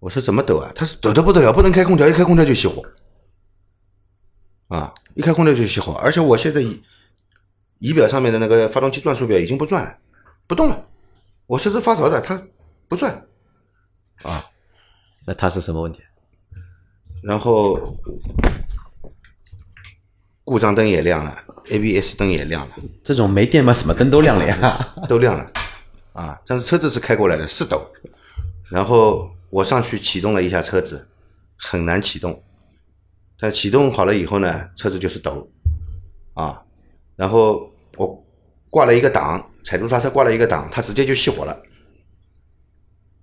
[0.00, 2.82] 我说：“怎么抖啊？”他说：“抖得不得了，不能开空调，一开空调就熄火。
[4.68, 6.62] 啊，一开空调就熄火，而且我现在
[7.80, 9.98] 仪仪表上面的那个发动机转速表已经不转了，
[10.46, 10.86] 不动了。
[11.46, 12.40] 我车子发着的，它
[12.86, 13.26] 不转。
[14.22, 14.44] 啊，
[15.26, 16.00] 那它是什么问题？
[17.22, 17.78] 然后
[20.44, 21.36] 故障灯也亮了
[21.68, 24.78] ，ABS 灯也亮了，这种没电嘛，什么灯都亮了呀。
[25.08, 25.50] 都亮了，
[26.12, 27.90] 啊，但是车子是开过来的，是抖。
[28.70, 31.08] 然后我上去启动了一下车子，
[31.56, 32.42] 很难启动。
[33.38, 35.50] 但启动好了以后呢，车子就是抖，
[36.34, 36.62] 啊，
[37.16, 37.69] 然后我
[38.70, 41.52] 挂了一个档，踩住刹车挂了一个档，它直接就熄火了，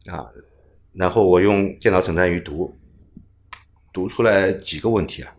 [0.07, 0.27] 啊，
[0.93, 2.77] 然后我用电脑诊断仪读，
[3.93, 5.35] 读出来几个问题啊，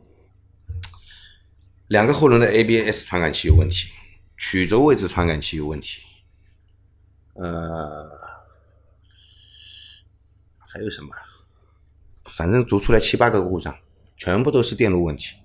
[1.88, 3.92] 两个后轮的 ABS 传感器有问题，
[4.36, 6.02] 曲轴位置传感器有问题，
[7.34, 8.10] 呃，
[10.58, 11.08] 还有什么？
[12.24, 13.76] 反正读出来七八个故障，
[14.16, 15.36] 全部都是电路问题。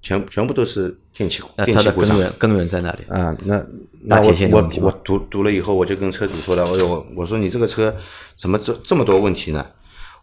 [0.00, 2.98] 全全部都是电气电气故障根源根源在哪里？
[3.08, 3.36] 啊。
[3.44, 3.62] 那
[4.04, 7.94] 那我我我读读了以后，我就跟车主说了，哎呦，我说你这个车
[8.36, 9.66] 怎么这这么多问题呢？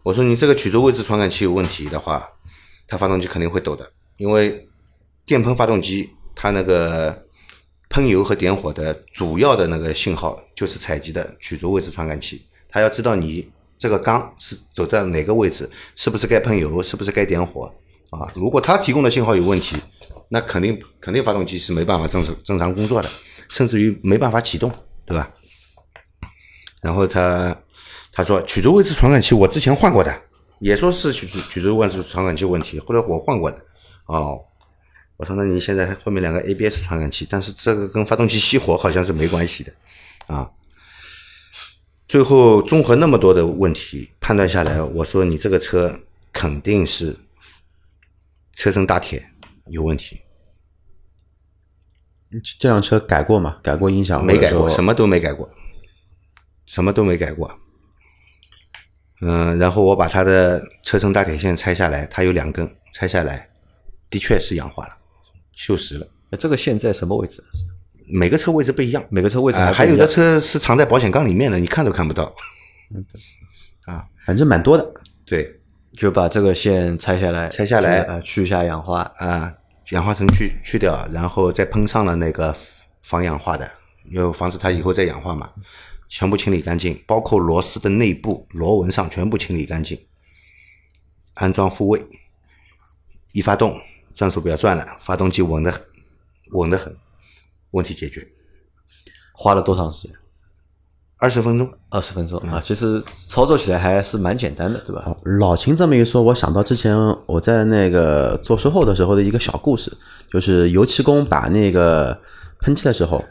[0.02, 2.26] 我说你这个曲轴位置传感器有问题的话，
[2.86, 4.68] 它发动机肯定会抖的，因为
[5.26, 7.24] 电喷发动机它那个
[7.90, 17.72] 喷油和点火的主要的那个信号就是采集的曲轴位置传感器，它要知道你这个缸是走在哪个位置，是不是该喷油，是不是该点火
[18.10, 18.30] 啊？
[18.34, 19.76] 如果它提供的信号有问题，
[20.28, 23.08] 那肯定肯定发动机是没办法正常正常工作的，
[23.48, 24.72] 甚至于没办法启动，
[25.04, 25.30] 对吧？
[26.82, 27.56] 然后他
[28.12, 30.22] 他说曲轴位置传感器我之前换过的，
[30.60, 33.58] 也说是曲轴曲轴位置传感器问题，后来我换过的。
[34.06, 34.40] 哦，
[35.16, 39.72] 我说那你现在后面两个 ABS 传感器，但是这个跟发动机熄火好像是没关系的
[40.26, 40.48] 啊。
[42.06, 45.98] 最后综合那么多的问题判断下来，我说你这个车
[46.32, 47.16] 肯定是
[48.56, 49.24] 车身大铁
[49.66, 50.22] 有问题，
[52.58, 53.60] 这辆车改过吗？
[53.62, 54.24] 改过音响？
[54.24, 54.94] 没改过，什么？
[54.94, 55.48] 都没改过，
[56.64, 57.60] 什么都没改过。
[59.20, 63.48] 嗯，然后我把它的车身大铁线拆下来，它有两根，拆下来
[64.08, 64.96] 的确是氧化了，
[65.54, 66.08] 锈蚀了。
[66.30, 67.42] 那这个线在什么位置？
[68.08, 72.34] 每个车位置不一样，每个车位置还有的车是藏在保险杠里面的，你看都看不到。
[73.84, 74.94] 啊反正蛮多的。
[75.24, 75.60] 对，
[75.96, 78.02] 就把这个线拆下来，拆下来。
[78.02, 79.54] 呃，去一下氧化，啊、
[79.90, 82.54] 氧化层去去掉，然后再喷上了那个
[83.02, 83.70] 防氧化的，
[84.10, 85.50] 要防止它以后再氧化嘛，
[86.08, 89.98] 全部清理干净，包括螺丝的内部螺纹上全部清理干净，
[91.34, 92.04] 安装复位，
[93.32, 93.80] 一发动
[94.14, 95.86] 转速表转了，发动机稳的
[96.52, 96.94] 稳的很，
[97.70, 98.28] 问题解决，
[99.32, 100.16] 花了多长时间？
[101.18, 101.70] 二十分钟。
[101.88, 105.02] 二十分钟啊，其实操作起来还是蛮简单的，对吧？
[105.06, 106.94] 哦老秦这么一说，我想到之前
[107.26, 109.90] 我在那个做售后的时候的一个小故事，
[110.30, 112.18] 就是油漆工把那个
[112.60, 113.24] 喷漆的时候，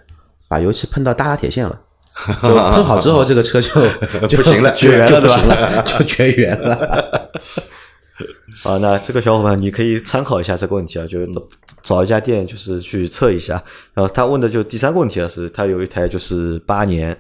[0.48, 1.80] 把油漆喷到大压铁线了。
[2.41, 7.30] 就喷好之后，这个车 就就不行了绝缘了 对吧就绝缘了。
[8.63, 11.30] 啊，那这个小伙伴你可以参考一下这个问题啊，就是
[11.84, 13.62] 找一家店就是去测一下。
[13.93, 17.15] 然后他问的就第三个问题啊，是他有一台就是八年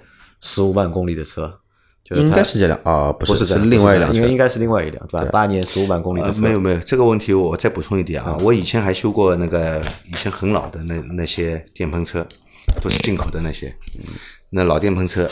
[0.45, 1.59] 十五万公里的车，
[2.03, 4.27] 就是应该是这辆啊，不是不是这另外一辆应该。
[4.27, 5.25] 应该是另外一辆对吧？
[5.31, 12.23] 八年十五万公里的呃，没有没有，这个问题我再补充一点啊，我以前还修过那个以前很老的那那些电喷车，
[12.79, 13.75] 都是进口的那些，
[14.51, 15.27] 那老电喷车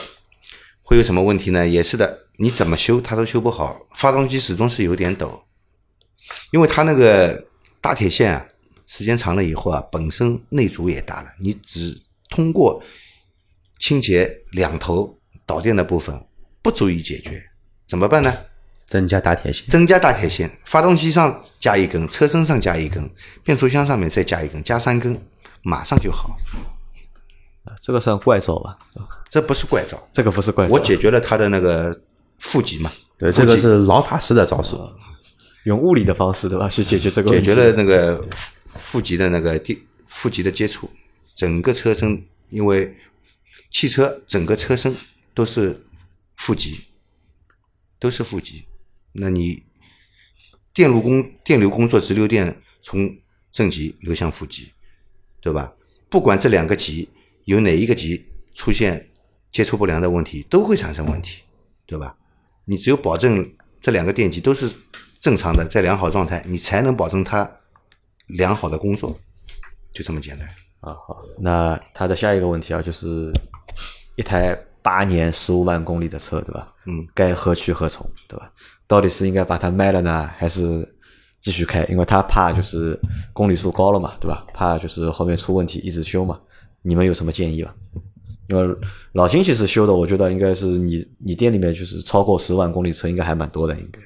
[0.82, 1.68] 会有什么问题呢？
[1.68, 5.44] 也是的，你怎么修它都修不好，发动机始终是有点抖，
[6.52, 7.46] 因为它那个
[7.80, 8.44] 大铁线啊，
[8.88, 11.96] 时间长了以后啊，本身内阻也大了，你只
[12.32, 12.82] 通过
[13.84, 16.18] 清洁两头导电的部分
[16.62, 17.44] 不足以解决，
[17.86, 18.34] 怎么办呢？
[18.86, 23.10] 增加大铁线，增加大铁线，发动机上加一根，车身上加一根，
[23.44, 25.22] 变速箱上面再加一根，加三根，
[25.64, 26.38] 马上就好。
[27.82, 28.80] 这个算怪招吧？
[29.30, 32.02] 这不是怪招，这个不是怪招，我解决了他的那个
[32.40, 34.80] 负极嘛，对，这个是老法师的招数。
[35.66, 37.54] 用物理的方式对吧去解决这个解问题。
[37.54, 40.90] 决了那个负负极的那个电负极的接触，
[41.36, 42.96] 整个车身因为
[43.74, 44.96] 汽车整个车身
[45.34, 45.84] 都是
[46.36, 46.80] 负极，
[48.00, 48.66] 都是负极，
[49.14, 49.64] 那你
[50.74, 53.18] 电路工电流工作直流电从
[53.52, 54.72] 正极流向负极，
[55.42, 55.74] 对吧？
[56.08, 57.10] 不管这两个极
[57.46, 59.10] 有哪一个极出现
[59.52, 61.42] 接触不良的问题，都会产生问题，
[61.88, 62.16] 对吧？
[62.66, 64.72] 你只有保证这两个电极都是
[65.20, 67.60] 正常的，在良好状态，你才能保证它
[68.28, 69.20] 良好的工作，
[69.92, 70.48] 就这么简单。
[70.82, 73.32] 啊，好，那他的下一个问题啊，就是
[74.16, 76.74] 一台八年十五万公里的车，对吧？
[76.86, 78.52] 嗯，该何去何从，对吧？
[78.88, 80.88] 到底是应该把它卖了呢，还是
[81.40, 81.84] 继续开？
[81.86, 83.00] 因为他怕就是
[83.32, 84.46] 公里数高了嘛，对吧？
[84.54, 86.40] 怕就是后面出问题一直修嘛。
[86.82, 87.74] 你们有什么建议吧？
[88.50, 88.76] 因为
[89.14, 94.00] 老金其实修的，我觉得应该是你你店里面就是超过十万公里车应该还蛮多的，应该。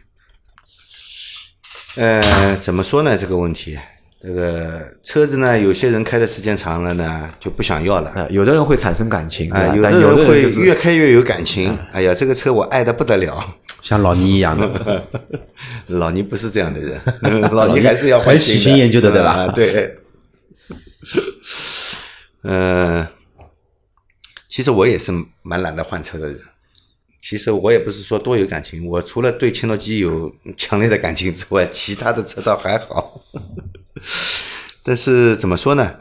[2.00, 3.18] 呃，怎么说呢？
[3.18, 3.76] 这个问题，
[4.20, 8.10] 这个车子呢，有些人开的时间长了呢，就不想要了。
[8.12, 11.78] 啊，有的人会产生感情，有的人会越开越有感情。
[11.92, 13.56] 哎呀，这个车我爱的不得了。
[13.80, 15.08] 像老倪一样的，
[15.88, 17.00] 老倪不是这样的人，
[17.54, 19.98] 老倪还是要很还喜新厌旧的对吧啊对。
[22.44, 23.08] 嗯，
[24.50, 25.12] 其实我也是
[25.44, 26.40] 蛮懒得换车的人。
[27.22, 33.22] 其实我也不是说多有感情，我除了对切诺基有强烈的感情之外，其他的车倒还好。
[34.84, 35.96] 但是怎么说呢？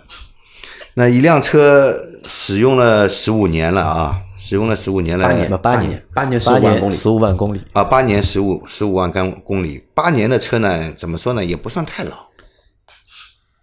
[0.95, 1.95] 那一辆车
[2.27, 12.27] 使用了十五年了啊，使用了十五年了，八年吧，八年，八年十五万公里十五万公里，啊，八年十五十五万公公里，八年的车呢，怎么说呢，也不算太老。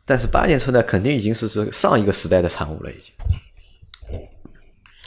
[0.05, 3.13] 但是八年车呢，肯定已经是是上一个时代的产物了，已经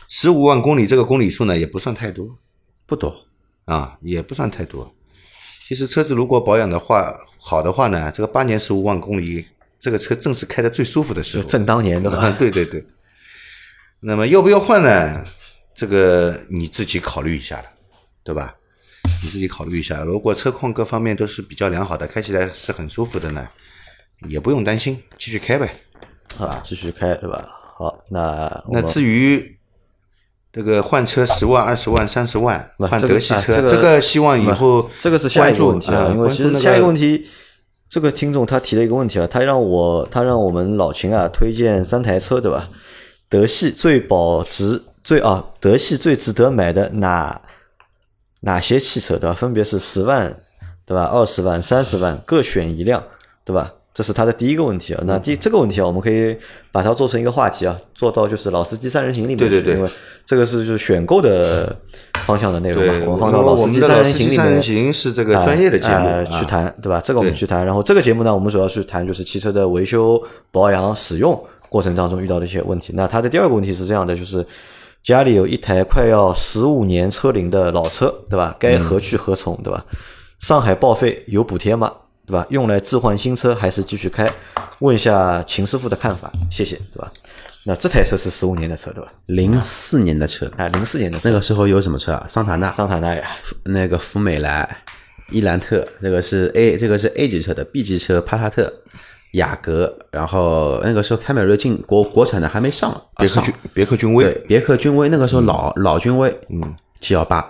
[0.09, 2.29] 十五万公里这个公里数呢，也不算太多
[2.87, 3.15] 不多。
[3.67, 4.95] 啊，也不算太多。
[5.67, 7.12] 其实车子如果保养的话
[7.48, 9.46] 好的话呢，这个八年十五万公里，
[9.78, 11.44] 这个车正是开的最舒服的时候。
[11.44, 12.85] 正当年的对对对。
[14.00, 15.24] 那么要不要换呢？
[15.72, 17.66] 这个你自己考虑一下了，
[18.24, 18.52] 对吧？
[19.22, 20.02] 你自己考虑一下。
[20.02, 23.48] 如果车况各方面都是比较良好的，开起来是很舒服的呢，
[24.28, 25.72] 也不用担心，继续开呗。
[26.40, 27.48] 啊，继续开对吧？
[27.76, 29.56] 好，那那至于
[30.57, 37.29] 这个换车十万、二十万、三十万换这个德系车，啊这个这个希望以后这个是下一个问题啊，因为其实下一个问题，
[37.90, 42.71] 这个听众他提了一个问题啊，他让我他让我们老秦啊推荐三台车对吧？
[43.29, 47.38] 德系最保值最啊，德系最值得买的哪
[48.40, 49.37] 哪些汽车对吧？
[49.37, 50.35] 分别是十万
[50.87, 51.05] 对吧？
[51.12, 53.05] 二十万、三十万各选一辆
[53.45, 53.75] 对吧？
[53.96, 55.02] 这是他的第一个问题啊。
[55.06, 56.37] 那第这个问题啊，我们可以
[56.70, 59.48] 把它做成一个话题啊，做到就是老司机三人行里面去。
[59.48, 59.88] 对对对因为
[60.26, 61.74] 这个是就是选购的
[62.26, 64.62] 方向的内容嘛，我们放到老司机三人行里司机三人面。
[64.62, 67.00] 行是这个专业的节目去谈，对吧？
[67.02, 67.64] 这个我们去谈。
[67.64, 72.92] 然后这个节目呢，我们主要去谈就是汽车的维修、保养、使用过程当中遇到的一些问题。
[72.94, 74.44] 那他的第二个问题是这样的，就是
[75.02, 78.54] 家里有一台快要十五年车龄的老车，对吧？
[78.59, 79.82] 该何去何从，对吧？
[80.38, 81.90] 上海报废有补贴吗？
[82.27, 82.45] 对吧？
[82.51, 84.29] 用来置换新车还是继续开？
[84.81, 87.11] 问一下秦师傅的看法，谢谢，对吧？
[87.65, 89.11] 那这台车是十五年的车，对吧？
[89.27, 92.27] 零四年的车，啊，零四年的车，那个时候有什么车啊？
[92.29, 93.27] 桑塔纳、桑塔纳呀，
[93.65, 94.85] 那个福美来、
[95.31, 98.73] 伊兰特，这个是 A，这个是 A 级车的 B 级车，帕萨特、
[99.33, 107.45] 雅阁，然后那个时候凯美瑞进国国产的还没上，别克君别克君威对，别克君威那个时候老、老君威，嗯，G 幺八，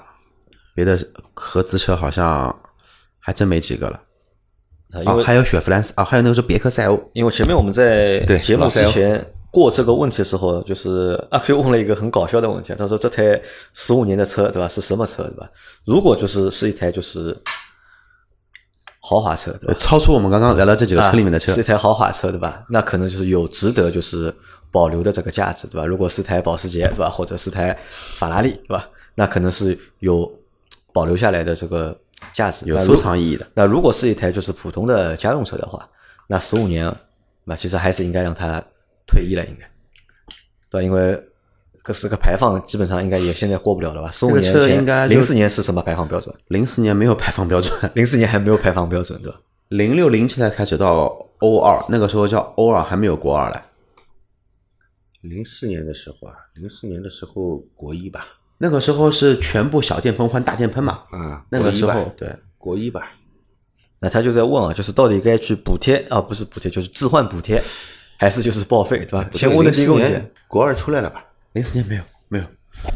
[0.74, 0.98] 别的
[1.34, 2.54] 合资车好像
[3.18, 4.00] 还真没几个了。
[4.96, 13.40] 啊，啊因为还有雪佛兰斯啊，还有那个是别克赛欧，因为前面我们在对节目之前过这个问题的时候，就是阿 Q 问了一个很搞笑的问题，他说这台
[13.74, 15.48] 十五年的车对吧是什么车对吧？
[15.84, 17.36] 如果就是是一台就是
[19.00, 19.74] 豪华车对吧？
[19.78, 22.64] 超出我们刚刚聊到这几个车里面的车啊是一，台豪华车对吧？
[22.68, 24.34] 那可能就是有值得就是
[24.70, 25.86] 保留的这个价值对吧？
[25.86, 27.76] 如果是台保时捷对吧，或者是台
[28.16, 28.88] 法拉利对吧？
[29.14, 30.30] 那可能是有
[30.92, 31.96] 保留下来的这个
[32.32, 33.46] 价值，有收藏意义的。
[33.54, 35.88] 那如果是一台就是普通的家用车的话，
[36.28, 36.92] 那十五年，
[37.44, 38.62] 那其实还是应该让它
[39.06, 39.70] 退役了，应该，
[40.70, 40.82] 对吧？
[40.82, 41.22] 因为
[41.84, 44.10] 这是个排放，基本上应该也现在过不了了吧？
[44.10, 46.34] 十五年前，车应该零四年是什么排放标准？
[46.48, 49.40] 零四年没有排放标准，零四年还没有排放标准，对吧？
[49.68, 53.60] 零六零七才开始到 O 二，那个时候叫 O 二，还没有国二嘞。
[55.22, 58.26] 零四年的时候啊，零四年的时候国一吧，
[58.58, 63.12] 那个时候是全部小电喷换大电喷嘛，啊，那个时候对，国一吧，
[64.00, 67.62] 那他就在问啊，就是到底该去补贴啊，不是补贴，就是置换补贴，
[68.16, 69.28] 还是就是报废，对吧？
[69.34, 71.24] 先问的第一个问题，国二出来了吧？
[71.52, 72.44] 零四年没有没有，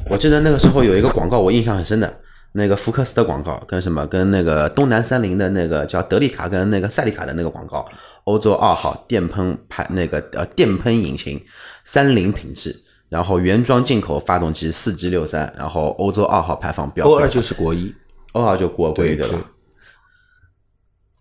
[0.09, 2.21] 我记得那个时候有一个广告我印象很深的，
[2.53, 7.87] 那个福克斯的广告跟什么跟那个东南三菱的那个叫德利卡跟那个赛利卡的那个广告，
[8.25, 11.43] 欧洲二号电喷排那个呃电喷引擎，
[11.85, 12.75] 三菱品质，
[13.11, 17.95] 然后原装进口发动机四 G 六三，然后欧洲二号排放标配，国二就是国一，
[18.33, 19.39] 欧二就国规对吧？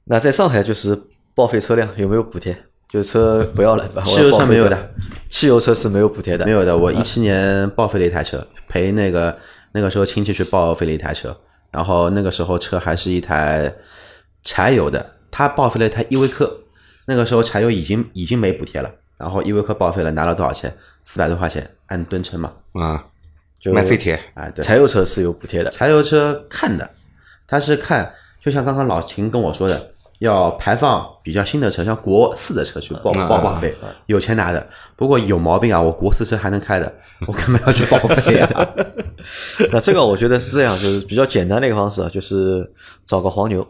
[0.06, 0.98] 那在上海就是
[1.36, 2.58] 报废车辆有没有补贴？
[2.92, 4.04] 就是车不要了，对吧？
[4.04, 4.92] 汽油车没有的。
[5.30, 9.38] 汽油车是没有补贴的，没有的，我一七年报废了一台车，陪那个
[9.74, 11.36] 那个时候亲戚去报废了一台车，
[11.72, 13.72] 然后那个时候车还是一台
[14.44, 16.52] 柴油的，他报废了一台依维柯，
[17.06, 20.74] 那个时候柴油已经已经没补贴了，然后依维柯报废了，拿了多少钱？
[21.04, 23.04] 四百多块钱，按吨称嘛，啊，
[23.60, 25.70] 就卖废铁，啊对，柴油车是有补贴的。
[25.70, 26.90] 柴油车看的，
[27.46, 34.66] 他是看，就像刚刚老秦跟我说的，要排放比较新的车，像国四的车去报嗯报报废，有钱拿的。
[34.96, 36.94] 不过有毛病啊，我国四车还能开的，
[37.28, 38.68] 我干嘛要去报废啊？
[39.72, 42.72] 那这个我觉得是这样，就是比较简单的一个方式啊，就是
[43.06, 43.66] 找个黄牛，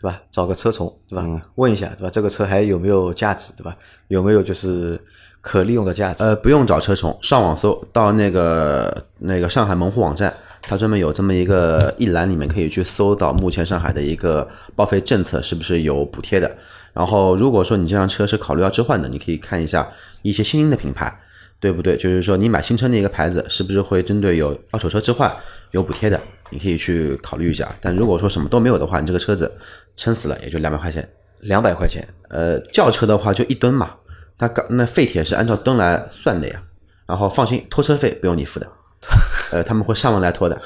[0.00, 0.22] 对吧？
[0.30, 1.26] 找个车虫，对吧？
[1.56, 2.10] 问一下，对吧？
[2.10, 3.76] 这个车还有没有价值，对吧？
[4.08, 5.00] 有没有就是
[5.40, 6.22] 可利用的价值？
[6.22, 10.32] 呃，不用找车虫，上网搜到那个那个上海门户网站，
[10.62, 16.56] 它专门有这么一个一栏，里面可以去搜到目前上海的一个报废政策是不是有补贴的。
[16.92, 19.88] 然后如果说你这辆车是考虑要置换的，你可以看一下
[20.22, 21.20] 一些新兴的品牌，
[21.60, 21.96] 对不对？
[21.96, 25.34] 就是说你买新车那个牌子是不是会针对有二手车置换
[25.72, 27.68] 有补贴的，你可以去考虑一下。
[27.80, 29.52] 但如果说什么都没有的话，你这个车子
[29.96, 31.08] 撑死了也就两百块钱。
[31.40, 33.94] 两百块钱，呃，轿车的话就一吨嘛，
[34.36, 36.60] 它刚那废铁是按照吨来算的呀。
[37.06, 38.68] 然后放心，拖车费不用你付的，
[39.52, 40.60] 呃，他们会上门来拖的。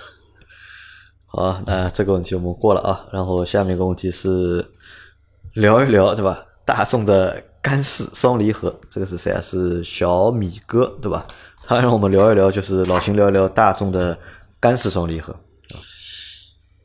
[1.28, 3.06] 好啊，那这个问题我们过了啊。
[3.12, 4.64] 然后下面一个问题是
[5.52, 6.38] 聊一聊，对吧？
[6.64, 9.40] 大众的干式双离合，这个是谁啊？
[9.40, 11.26] 是小米哥对吧？
[11.64, 14.18] 他让我们聊一聊，就是老秦聊一聊大众的
[14.58, 15.34] 干式双离合。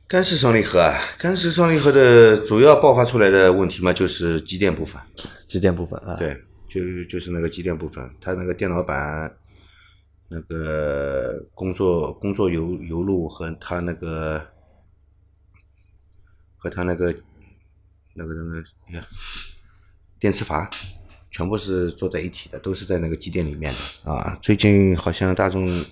[0.08, 5.02] 干式双离合啊，干式双离合的主要爆发出来的问题嘛，就是机电部分。
[5.48, 9.36] 机电部分啊，对，就就是那个机电部分，它那个电脑板
[10.30, 14.42] 那个工作工作油油路和它那个
[16.56, 17.14] 和它那个
[18.14, 18.60] 那个那个
[18.98, 19.06] 呀
[20.20, 20.70] 电磁阀
[21.30, 24.38] 全部是做在一体的，都是在那个机电里面的啊。
[24.42, 25.84] 最近好像大众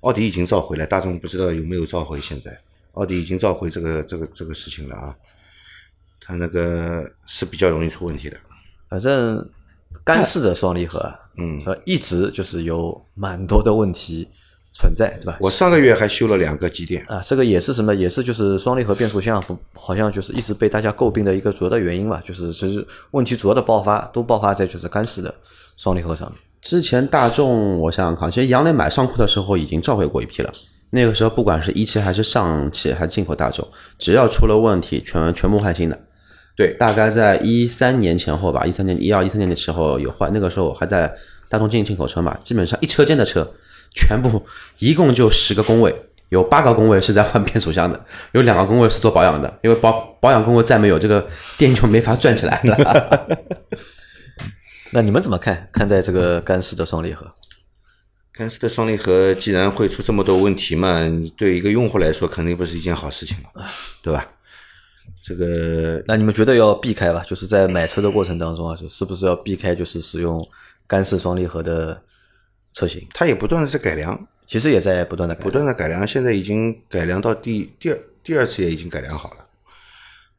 [0.00, 2.20] 奥迪已经召回了，大众不知道有没有召回。
[2.20, 2.58] 现在
[2.92, 5.16] 奥迪已经召回这个这个这个事情了啊，
[6.20, 8.36] 它那个是比较容易出问题的。
[8.88, 9.50] 反正
[10.04, 14.28] 干式的双离合啊，嗯，一直就是有蛮多的问题
[14.80, 15.36] 存在，对吧？
[15.40, 17.94] 我上个月还修了两个机电，啊，这个也是什么？
[17.94, 22.22] 也是就是双离合变速箱不，好像就是一直被大家诟病的一个主要的原因吧。
[22.24, 25.34] 就是其实问题主要的爆发都爆发在就是干式的
[25.76, 26.38] 双离合上面。
[26.62, 30.50] 之前大众，我想想看，其实杨磊买尚酷的时候已经召回过一批了。
[30.90, 33.66] 那个时候不管是一汽还是上汽还是进口大众，
[33.98, 35.98] 只要出了问题，全全部换新的。
[36.56, 41.14] 对，大概在一三年前后吧，一三年一二一三年的时候有换，那个时候还在
[41.48, 43.48] 大众进进口车嘛，基本上一车间的车，
[43.94, 44.46] 全部
[44.78, 45.94] 一共就十个工位，
[46.28, 51.26] 有八个工位是在换变速箱的，有两个工位是做保养的，因为保保养工位再没有，这个
[51.58, 53.38] 店就没法转起来了。
[54.92, 57.32] 那你们怎么看看待这个干式的双离合？
[58.32, 63.64] 干式的双离合既然会出这么多问题嘛，你对一个用户来说肯定不是一件好事情了，
[64.02, 64.26] 对吧？
[65.22, 67.22] 这个，那你们觉得要避开吧？
[67.26, 70.46] 就是在买车的过程当中啊，就是不是要避开就是使用
[70.86, 72.00] 干式双离合的
[72.72, 73.06] 车型？
[73.12, 79.46] 它也不断的在改良，其实也在不断的不断的改良，现在已经改良到第第二第二次也已经改良好了，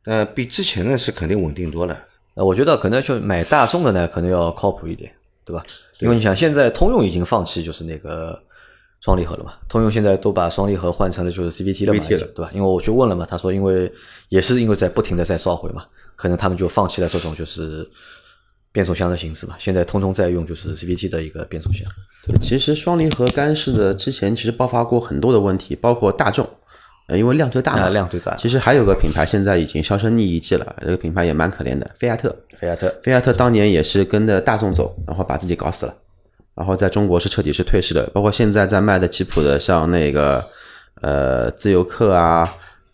[0.06, 2.06] 呃，比之前呢是肯定稳定多了。
[2.34, 5.14] 那我觉得可能就买大众的呢，可能要靠谱一点，
[5.46, 5.66] 对吧？
[6.00, 8.42] 因为你想，现在通用已经放弃就是那个。
[9.04, 9.56] 双离合了嘛？
[9.68, 12.52] 通用现在都把双离合换成了就是 CVT 了嘛，对吧？
[12.54, 13.92] 因为我去问了嘛，他说因为
[14.30, 15.84] 也是因为在不停的在召回嘛，
[16.16, 17.84] 可能他们就放弃了这种就是
[18.72, 19.56] 变速箱的形式吧。
[19.60, 21.86] 现在通通在用就是 CVT 的一个变速箱。
[22.26, 26.48] 对，其实双离合干式的之前其实爆发过很多的问题，包括大众，
[27.08, 28.36] 呃，因为量最大嘛，量最大。
[28.36, 32.36] 其实还有个品牌现在已经销声匿迹迹了，这个品牌也蛮可怜的，菲亚特。
[32.60, 35.96] 菲亚特，菲亚特当年也是跟着大众走，然后把自己搞死了。
[36.54, 40.46] 然后在中国是彻底是退市的，包括现在在卖的吉普的，像那个
[41.02, 42.48] 呃自由客啊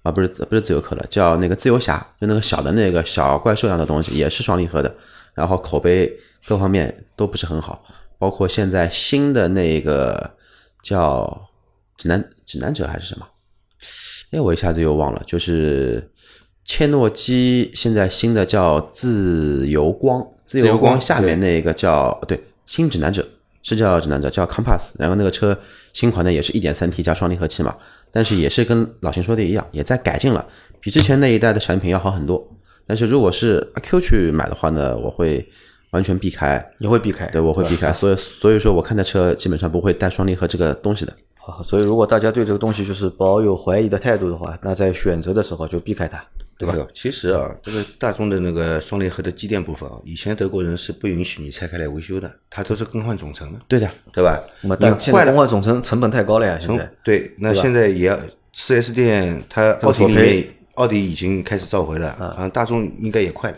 [0.04, 4.96] 啊不是不是自由客了，叫那个自由侠，就那个小的那个小怪兽一样的东西，也是双离合的，
[5.38, 6.12] 然后口碑
[6.46, 7.86] 各方面都不是很好。
[8.18, 10.32] 包括现在新的那个
[10.82, 11.48] 叫
[11.96, 13.28] 指南指南者还是什么？
[14.32, 16.12] 哎，我一下子又忘了，就是
[16.66, 23.26] 切诺基现在新的叫自由光，自由光下面那个叫对新指南者。
[23.64, 25.60] 是叫指南者，叫 Compass，然后那个车
[25.92, 27.76] 新款的也是一点三 T 加双离合器嘛，
[28.14, 30.48] 但是也是跟老秦说的一样，也在改进了，
[30.80, 32.50] 比之前那一代的产品要好很多。
[32.88, 35.48] 但是如果是阿 Q 去买的话呢，我会
[35.92, 36.66] 完全避开。
[36.80, 37.28] 你会避开？
[37.28, 37.92] 对，我会避开。
[37.94, 41.14] 所以所以说，我看的车基本上不会带双离合这个东西的。
[41.36, 46.24] 好，所以如果大家对这个东西就是保有怀疑的态度的话，那在选择的时候就避开它。
[46.60, 46.76] 对吧？
[46.92, 53.60] 其实啊，这个大众的那个双离合的机电部分啊，以前德国人是不允许你拆开来维修的，它都是更换总成的。
[53.68, 54.42] 对的，对吧？
[54.62, 56.92] 那么但现在更换总成成本太高了呀，现在。
[57.04, 58.18] 对，那现在也要
[58.54, 60.48] 四 S 店，它奥迪里面，
[60.78, 63.58] 奥迪已经开始召回了，啊，大众应该也快了，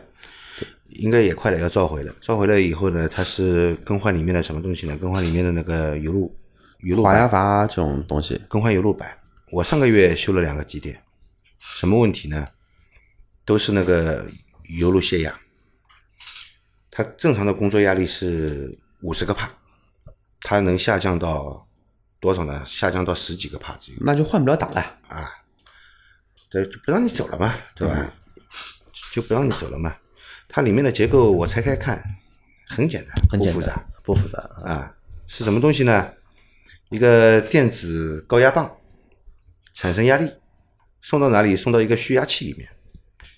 [0.88, 2.16] 应该也快了要召回了。
[2.22, 4.96] 召回了以后呢，它是更换里面的什么东西呢？
[4.96, 6.34] 更换里面的那个油路、
[6.80, 9.18] 油路滑压阀这种东西，更换油路板。
[9.52, 11.04] 我上个月修了两个机电，
[11.60, 12.48] 什么问题呢？
[13.44, 14.26] 都是那个
[14.80, 15.40] 油路泄压，
[16.90, 19.52] 它正常的工作压力是五十个帕，
[20.42, 21.68] 它能下降到
[22.22, 22.64] 多少呢？
[22.66, 24.00] 下降到十几个帕左右。
[24.06, 25.30] 那就换不了档了啊！
[26.50, 28.14] 对，就不让你走了嘛，对吧？
[29.14, 29.96] 就不让你走了嘛。
[30.48, 32.04] 它里面的结构我拆开看，
[32.68, 34.96] 很简单，不复杂，不复杂啊。
[35.28, 36.12] 是什么东西呢？
[36.90, 38.76] 一个电子高压棒
[39.74, 40.32] 产生压力，
[41.02, 41.56] 送到哪里？
[41.56, 42.68] 送到一个蓄压器里面。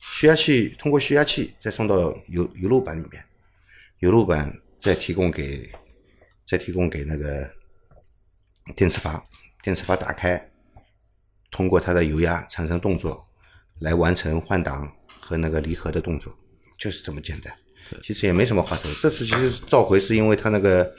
[0.01, 3.23] 蓄压器通过蓄压器再送到油油路板里面，
[3.99, 5.69] 油路板再提供给
[6.45, 7.49] 再提供给那个
[8.75, 9.23] 电磁阀，
[9.63, 10.50] 电磁阀打开，
[11.51, 13.27] 通过它的油压产生动作，
[13.79, 16.33] 来完成换挡和那个离合的动作，
[16.79, 17.53] 就是这么简单。
[18.01, 18.89] 其实也没什么花头。
[19.01, 20.95] 这次其实召回是因为它那个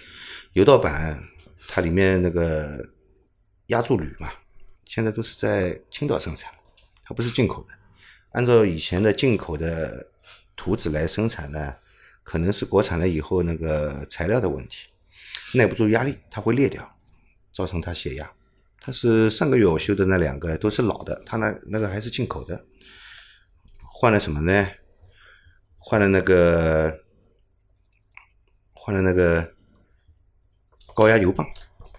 [0.53, 1.19] 油道板
[1.67, 2.87] 它里面那个
[3.69, 4.31] 压铸铝嘛，
[4.85, 6.53] 现在都是在青岛生产，
[7.03, 7.71] 它不是进口的。
[8.33, 10.07] 按照以前的进口的
[10.55, 11.75] 图纸来生产呢，
[12.23, 14.89] 可能是国产了以后那个材料的问题，
[15.55, 16.97] 耐不住压力，它会裂掉，
[17.53, 18.31] 造成它血压。
[18.85, 22.65] 它是上个月我修的那两个都是老的，它那那个还是进口的，
[23.79, 24.67] 换了什么呢？
[25.79, 26.93] 换了那个，
[28.73, 29.55] 换了那个
[30.97, 31.47] 高压油泵，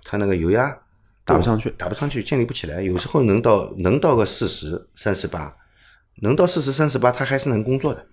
[0.04, 0.84] 它那个油压
[1.24, 2.82] 打不上去打不上去，建立不起来。
[2.82, 5.56] 有时候能到能到个四十三十八，
[6.16, 8.06] 能到四十三十八，它还是能工作的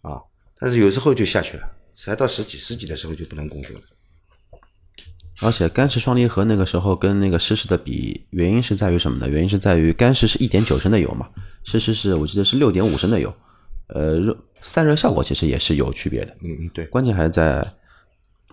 [0.00, 0.22] 啊。
[0.58, 3.82] 但是有时候就下去了，才到十几十几的时候就不能工作了。
[5.40, 9.28] 而且干式双离合那个时候跟那个湿式的比，原因是在于什么呢？
[9.28, 11.28] 原因是在于干式是一点九升的油嘛，
[11.64, 13.32] 湿式是我记得是六点五升的油，
[13.88, 16.28] 呃，热散热效果其实也是有区别的。
[16.42, 17.60] 嗯嗯，对，关键还是在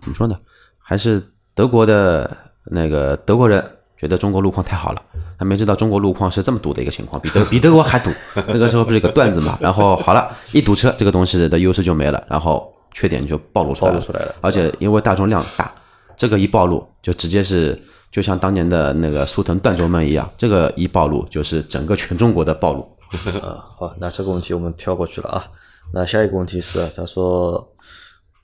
[0.02, 0.38] 怎么说呢？
[0.80, 1.22] 还是
[1.54, 3.64] 德国的那个德国人
[3.96, 5.02] 觉得中国路况太好了，
[5.38, 8.12] 他没知道中国路况是这么堵的一个情况，比德比德国还堵。
[8.48, 9.58] 那个时候不是有个段子嘛？
[9.62, 14.00] 然后好了，一堵车，这个东西的优势就没了，然后缺点就暴露出来了。
[14.00, 15.72] 暴露出来了而且因为大众量大，
[16.16, 17.80] 这个一暴露就直接是
[18.12, 22.98] 就像当年的那个苏腾断轴门一样，这个一暴露就是整个全中国的暴露。
[23.42, 25.46] 啊，好，那这个问题我们跳过去了啊。
[25.94, 27.74] 那下一个问题是，他说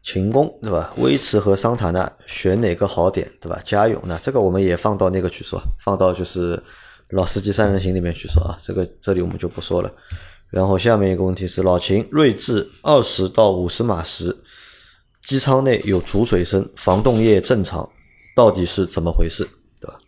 [0.04, 0.92] 秦工对吧？
[0.98, 3.58] 威驰和桑塔纳选哪个好点对吧？
[3.64, 6.62] 家用，那这个我们也放到那个去说，放到就是
[7.12, 8.58] 老司机三人行里面去说啊。
[8.62, 9.90] 这个这里我们就不说了。
[10.50, 14.36] 然后下面一个问题是，老秦锐志二十到五十码时，
[15.28, 17.92] 机舱内有煮水声，防冻液正常，
[18.34, 19.44] 到底是怎么回事？
[19.82, 20.00] 对吧？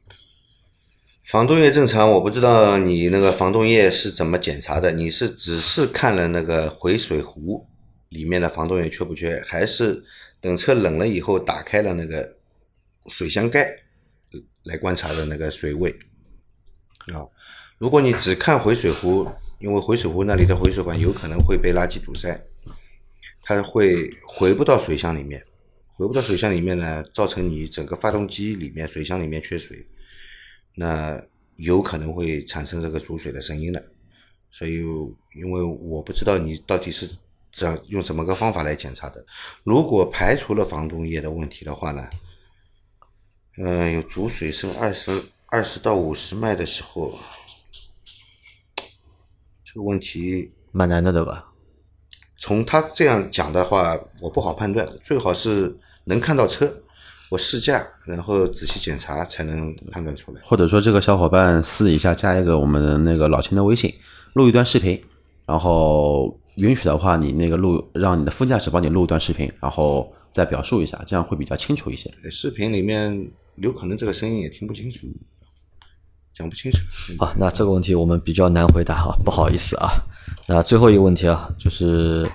[1.25, 4.93] 防冻液正常，我不知道你那个防冻液是怎么检查的？
[4.93, 7.67] 你是只是看了那个回水壶
[8.07, 10.01] 里面的防冻液缺不缺，还是
[10.39, 12.37] 等车冷了以后打开了那个
[13.07, 13.75] 水箱盖
[14.63, 15.93] 来观察的那个水位？
[17.11, 17.27] 啊，
[17.77, 19.27] 如果你只看回水壶，
[19.59, 22.41] 因为回水壶那里的回水管有可能会被垃圾堵塞，
[23.49, 25.43] 它会回不到水箱里面，
[25.87, 29.83] 回不到水箱里面呢，造成你整个发动机里面水箱里面缺水。
[30.75, 31.19] 那
[31.55, 33.83] 有可能会产生这个煮水的声音的，
[34.51, 34.75] 所以
[35.33, 37.17] 因为我不知道你到底是
[37.51, 39.25] 怎用怎么个方法来检查的。
[39.63, 42.07] 如果排除了防冻液的问题的话呢，
[43.57, 47.17] 嗯、有煮水声二十二十到五十迈的时候，
[49.63, 51.48] 这个问题蛮难的，对吧？
[52.39, 56.73] 从他这样讲的话，我不好判断，最好是能看到车，
[57.29, 60.41] 我试驾，然后仔细检查才能判断出来。
[60.41, 63.93] 或者说这个小伙伴私底下加一个我们那个老秦的微信，
[64.33, 64.99] 录一段视频，
[65.45, 72.09] 然后允许的话，你那个录让你的副驾驶帮你录一段视频，然后再表述一下，这样会比较清楚一些。
[72.31, 75.07] 视频里面有可能这个声音也听不清楚，
[76.33, 76.79] 讲不清楚。
[77.19, 79.91] 好，那这个问题我们比较难回答哈，不好意思啊。
[80.51, 82.27] 那最后一个问题啊，就是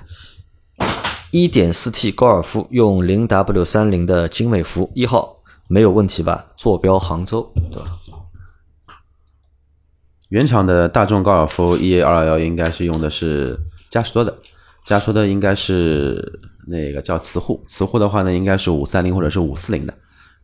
[1.32, 5.34] 一点四 T 高尔夫用零 W 三零的精美孚一号
[5.68, 6.46] 没有问题吧？
[6.56, 7.98] 坐标杭州，对吧？
[10.28, 13.58] 原厂的大众高尔夫 EA 二幺幺应该是用的是
[13.90, 14.38] 嘉实多的，
[14.84, 16.38] 嘉实多的应该是
[16.68, 19.94] 那个叫磁护，磁护的话呢应该是五三零或者是五四零的，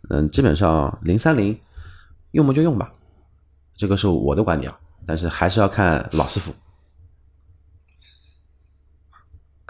[0.08, 1.56] 嗯，基本上零三零
[2.32, 2.90] 用不就用吧，
[3.76, 6.52] 这个是我的观点，啊，但是还是要看老师傅。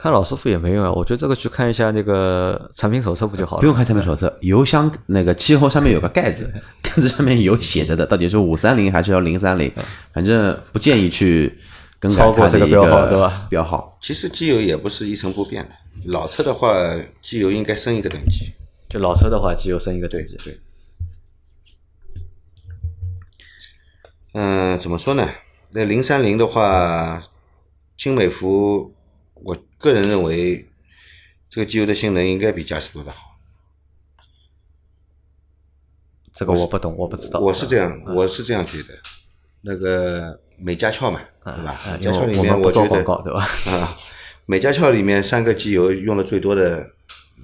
[0.03, 3.61] 看老师傅也没用啊，我觉得这个去看一下那个产品手册不就好了？
[3.61, 9.71] 不用看产品手册，油箱那个气候上面有个盖子， 盖子上面有写着的，到底是五三零还是要零三零，
[10.11, 11.55] 反正不建议去
[11.99, 13.47] 更改超过它的一这个标号对吧？
[13.51, 15.71] 标号其实机油也不是一成不变的，
[16.07, 16.75] 老车的话，
[17.21, 18.51] 机油应该升一个等级。
[18.89, 20.35] 就老车的话，机油升一个等级。
[20.43, 20.59] 对
[24.33, 25.29] 嗯、怎么说呢？
[25.73, 27.23] 那零三零的话，
[27.99, 28.95] 精美孚，
[29.45, 30.69] 我个人认为
[31.49, 33.39] 这个机油的性能应该比嘉实多的好。
[36.33, 37.41] 这个我不懂，我不知道。
[37.41, 38.95] 我是这样，我是这样觉得。
[39.63, 41.73] 那个美加壳嘛，对吧？
[41.73, 43.41] 啊，因美加壳里为我们我觉得做广告，对吧？
[43.73, 43.97] 啊，
[44.45, 46.91] 美加壳里面三个机油用的最多的，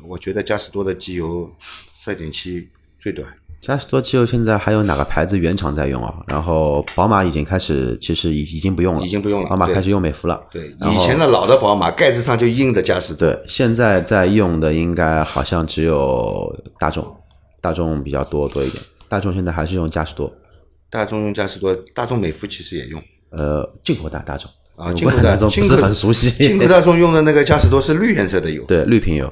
[0.04, 1.50] 我觉得嘉实多的机油
[1.98, 3.36] 衰减期最短。
[3.66, 6.14] 嘉实多机油现在还有哪个牌子原厂在用啊？
[6.28, 10.40] 然后宝马已经开始，其实已已经不用了，已经不用了宝马开始用美孚了。
[10.52, 13.28] 对，以前的老的宝马盖子上就印的嘉实多。
[13.28, 17.04] 对，现在在用的应该好像只有大众，
[17.60, 18.80] 大众比较多多一点。
[19.08, 20.32] 大众现在还是用嘉实多，
[20.88, 23.02] 大众用嘉实多，大众美孚其实也用。
[23.30, 26.30] 呃，进口大大众啊，进口大众不是很熟悉。
[26.30, 28.62] 进口大众用的那个嘉实多是绿颜色的油。
[28.66, 29.26] 对绿瓶油，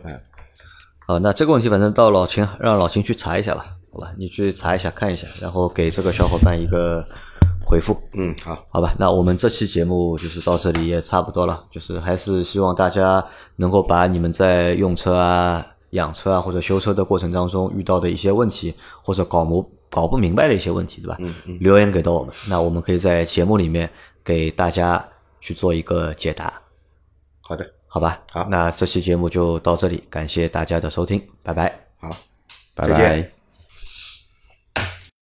[1.07, 7.01] 啊，那这个问题反正到老秦让老秦去查一下吧，好吧，你去查一下看一下，然后给这个小伙伴一个
[7.65, 7.97] 回回复。
[8.13, 13.25] 嗯，好，好吧，那我们这期节目就是到这里也差不多了，就是还是希望大家
[13.57, 21.17] 能够把你们在用车啊、养车啊或者修车的过程当中遇到的一些问题，或者搞模搞不明白的一些问题，对吧？
[21.21, 23.89] 嗯嗯，留言给到我们，那我们可以在节目里面
[24.23, 25.03] 给大家
[25.41, 26.53] 去做一个解答，
[27.41, 28.21] 好的，好吧？
[28.31, 31.87] 好那这期节目就到这里，感谢大家的收听，拜拜。
[32.01, 32.11] 好，
[32.75, 33.44] 拜再见拜。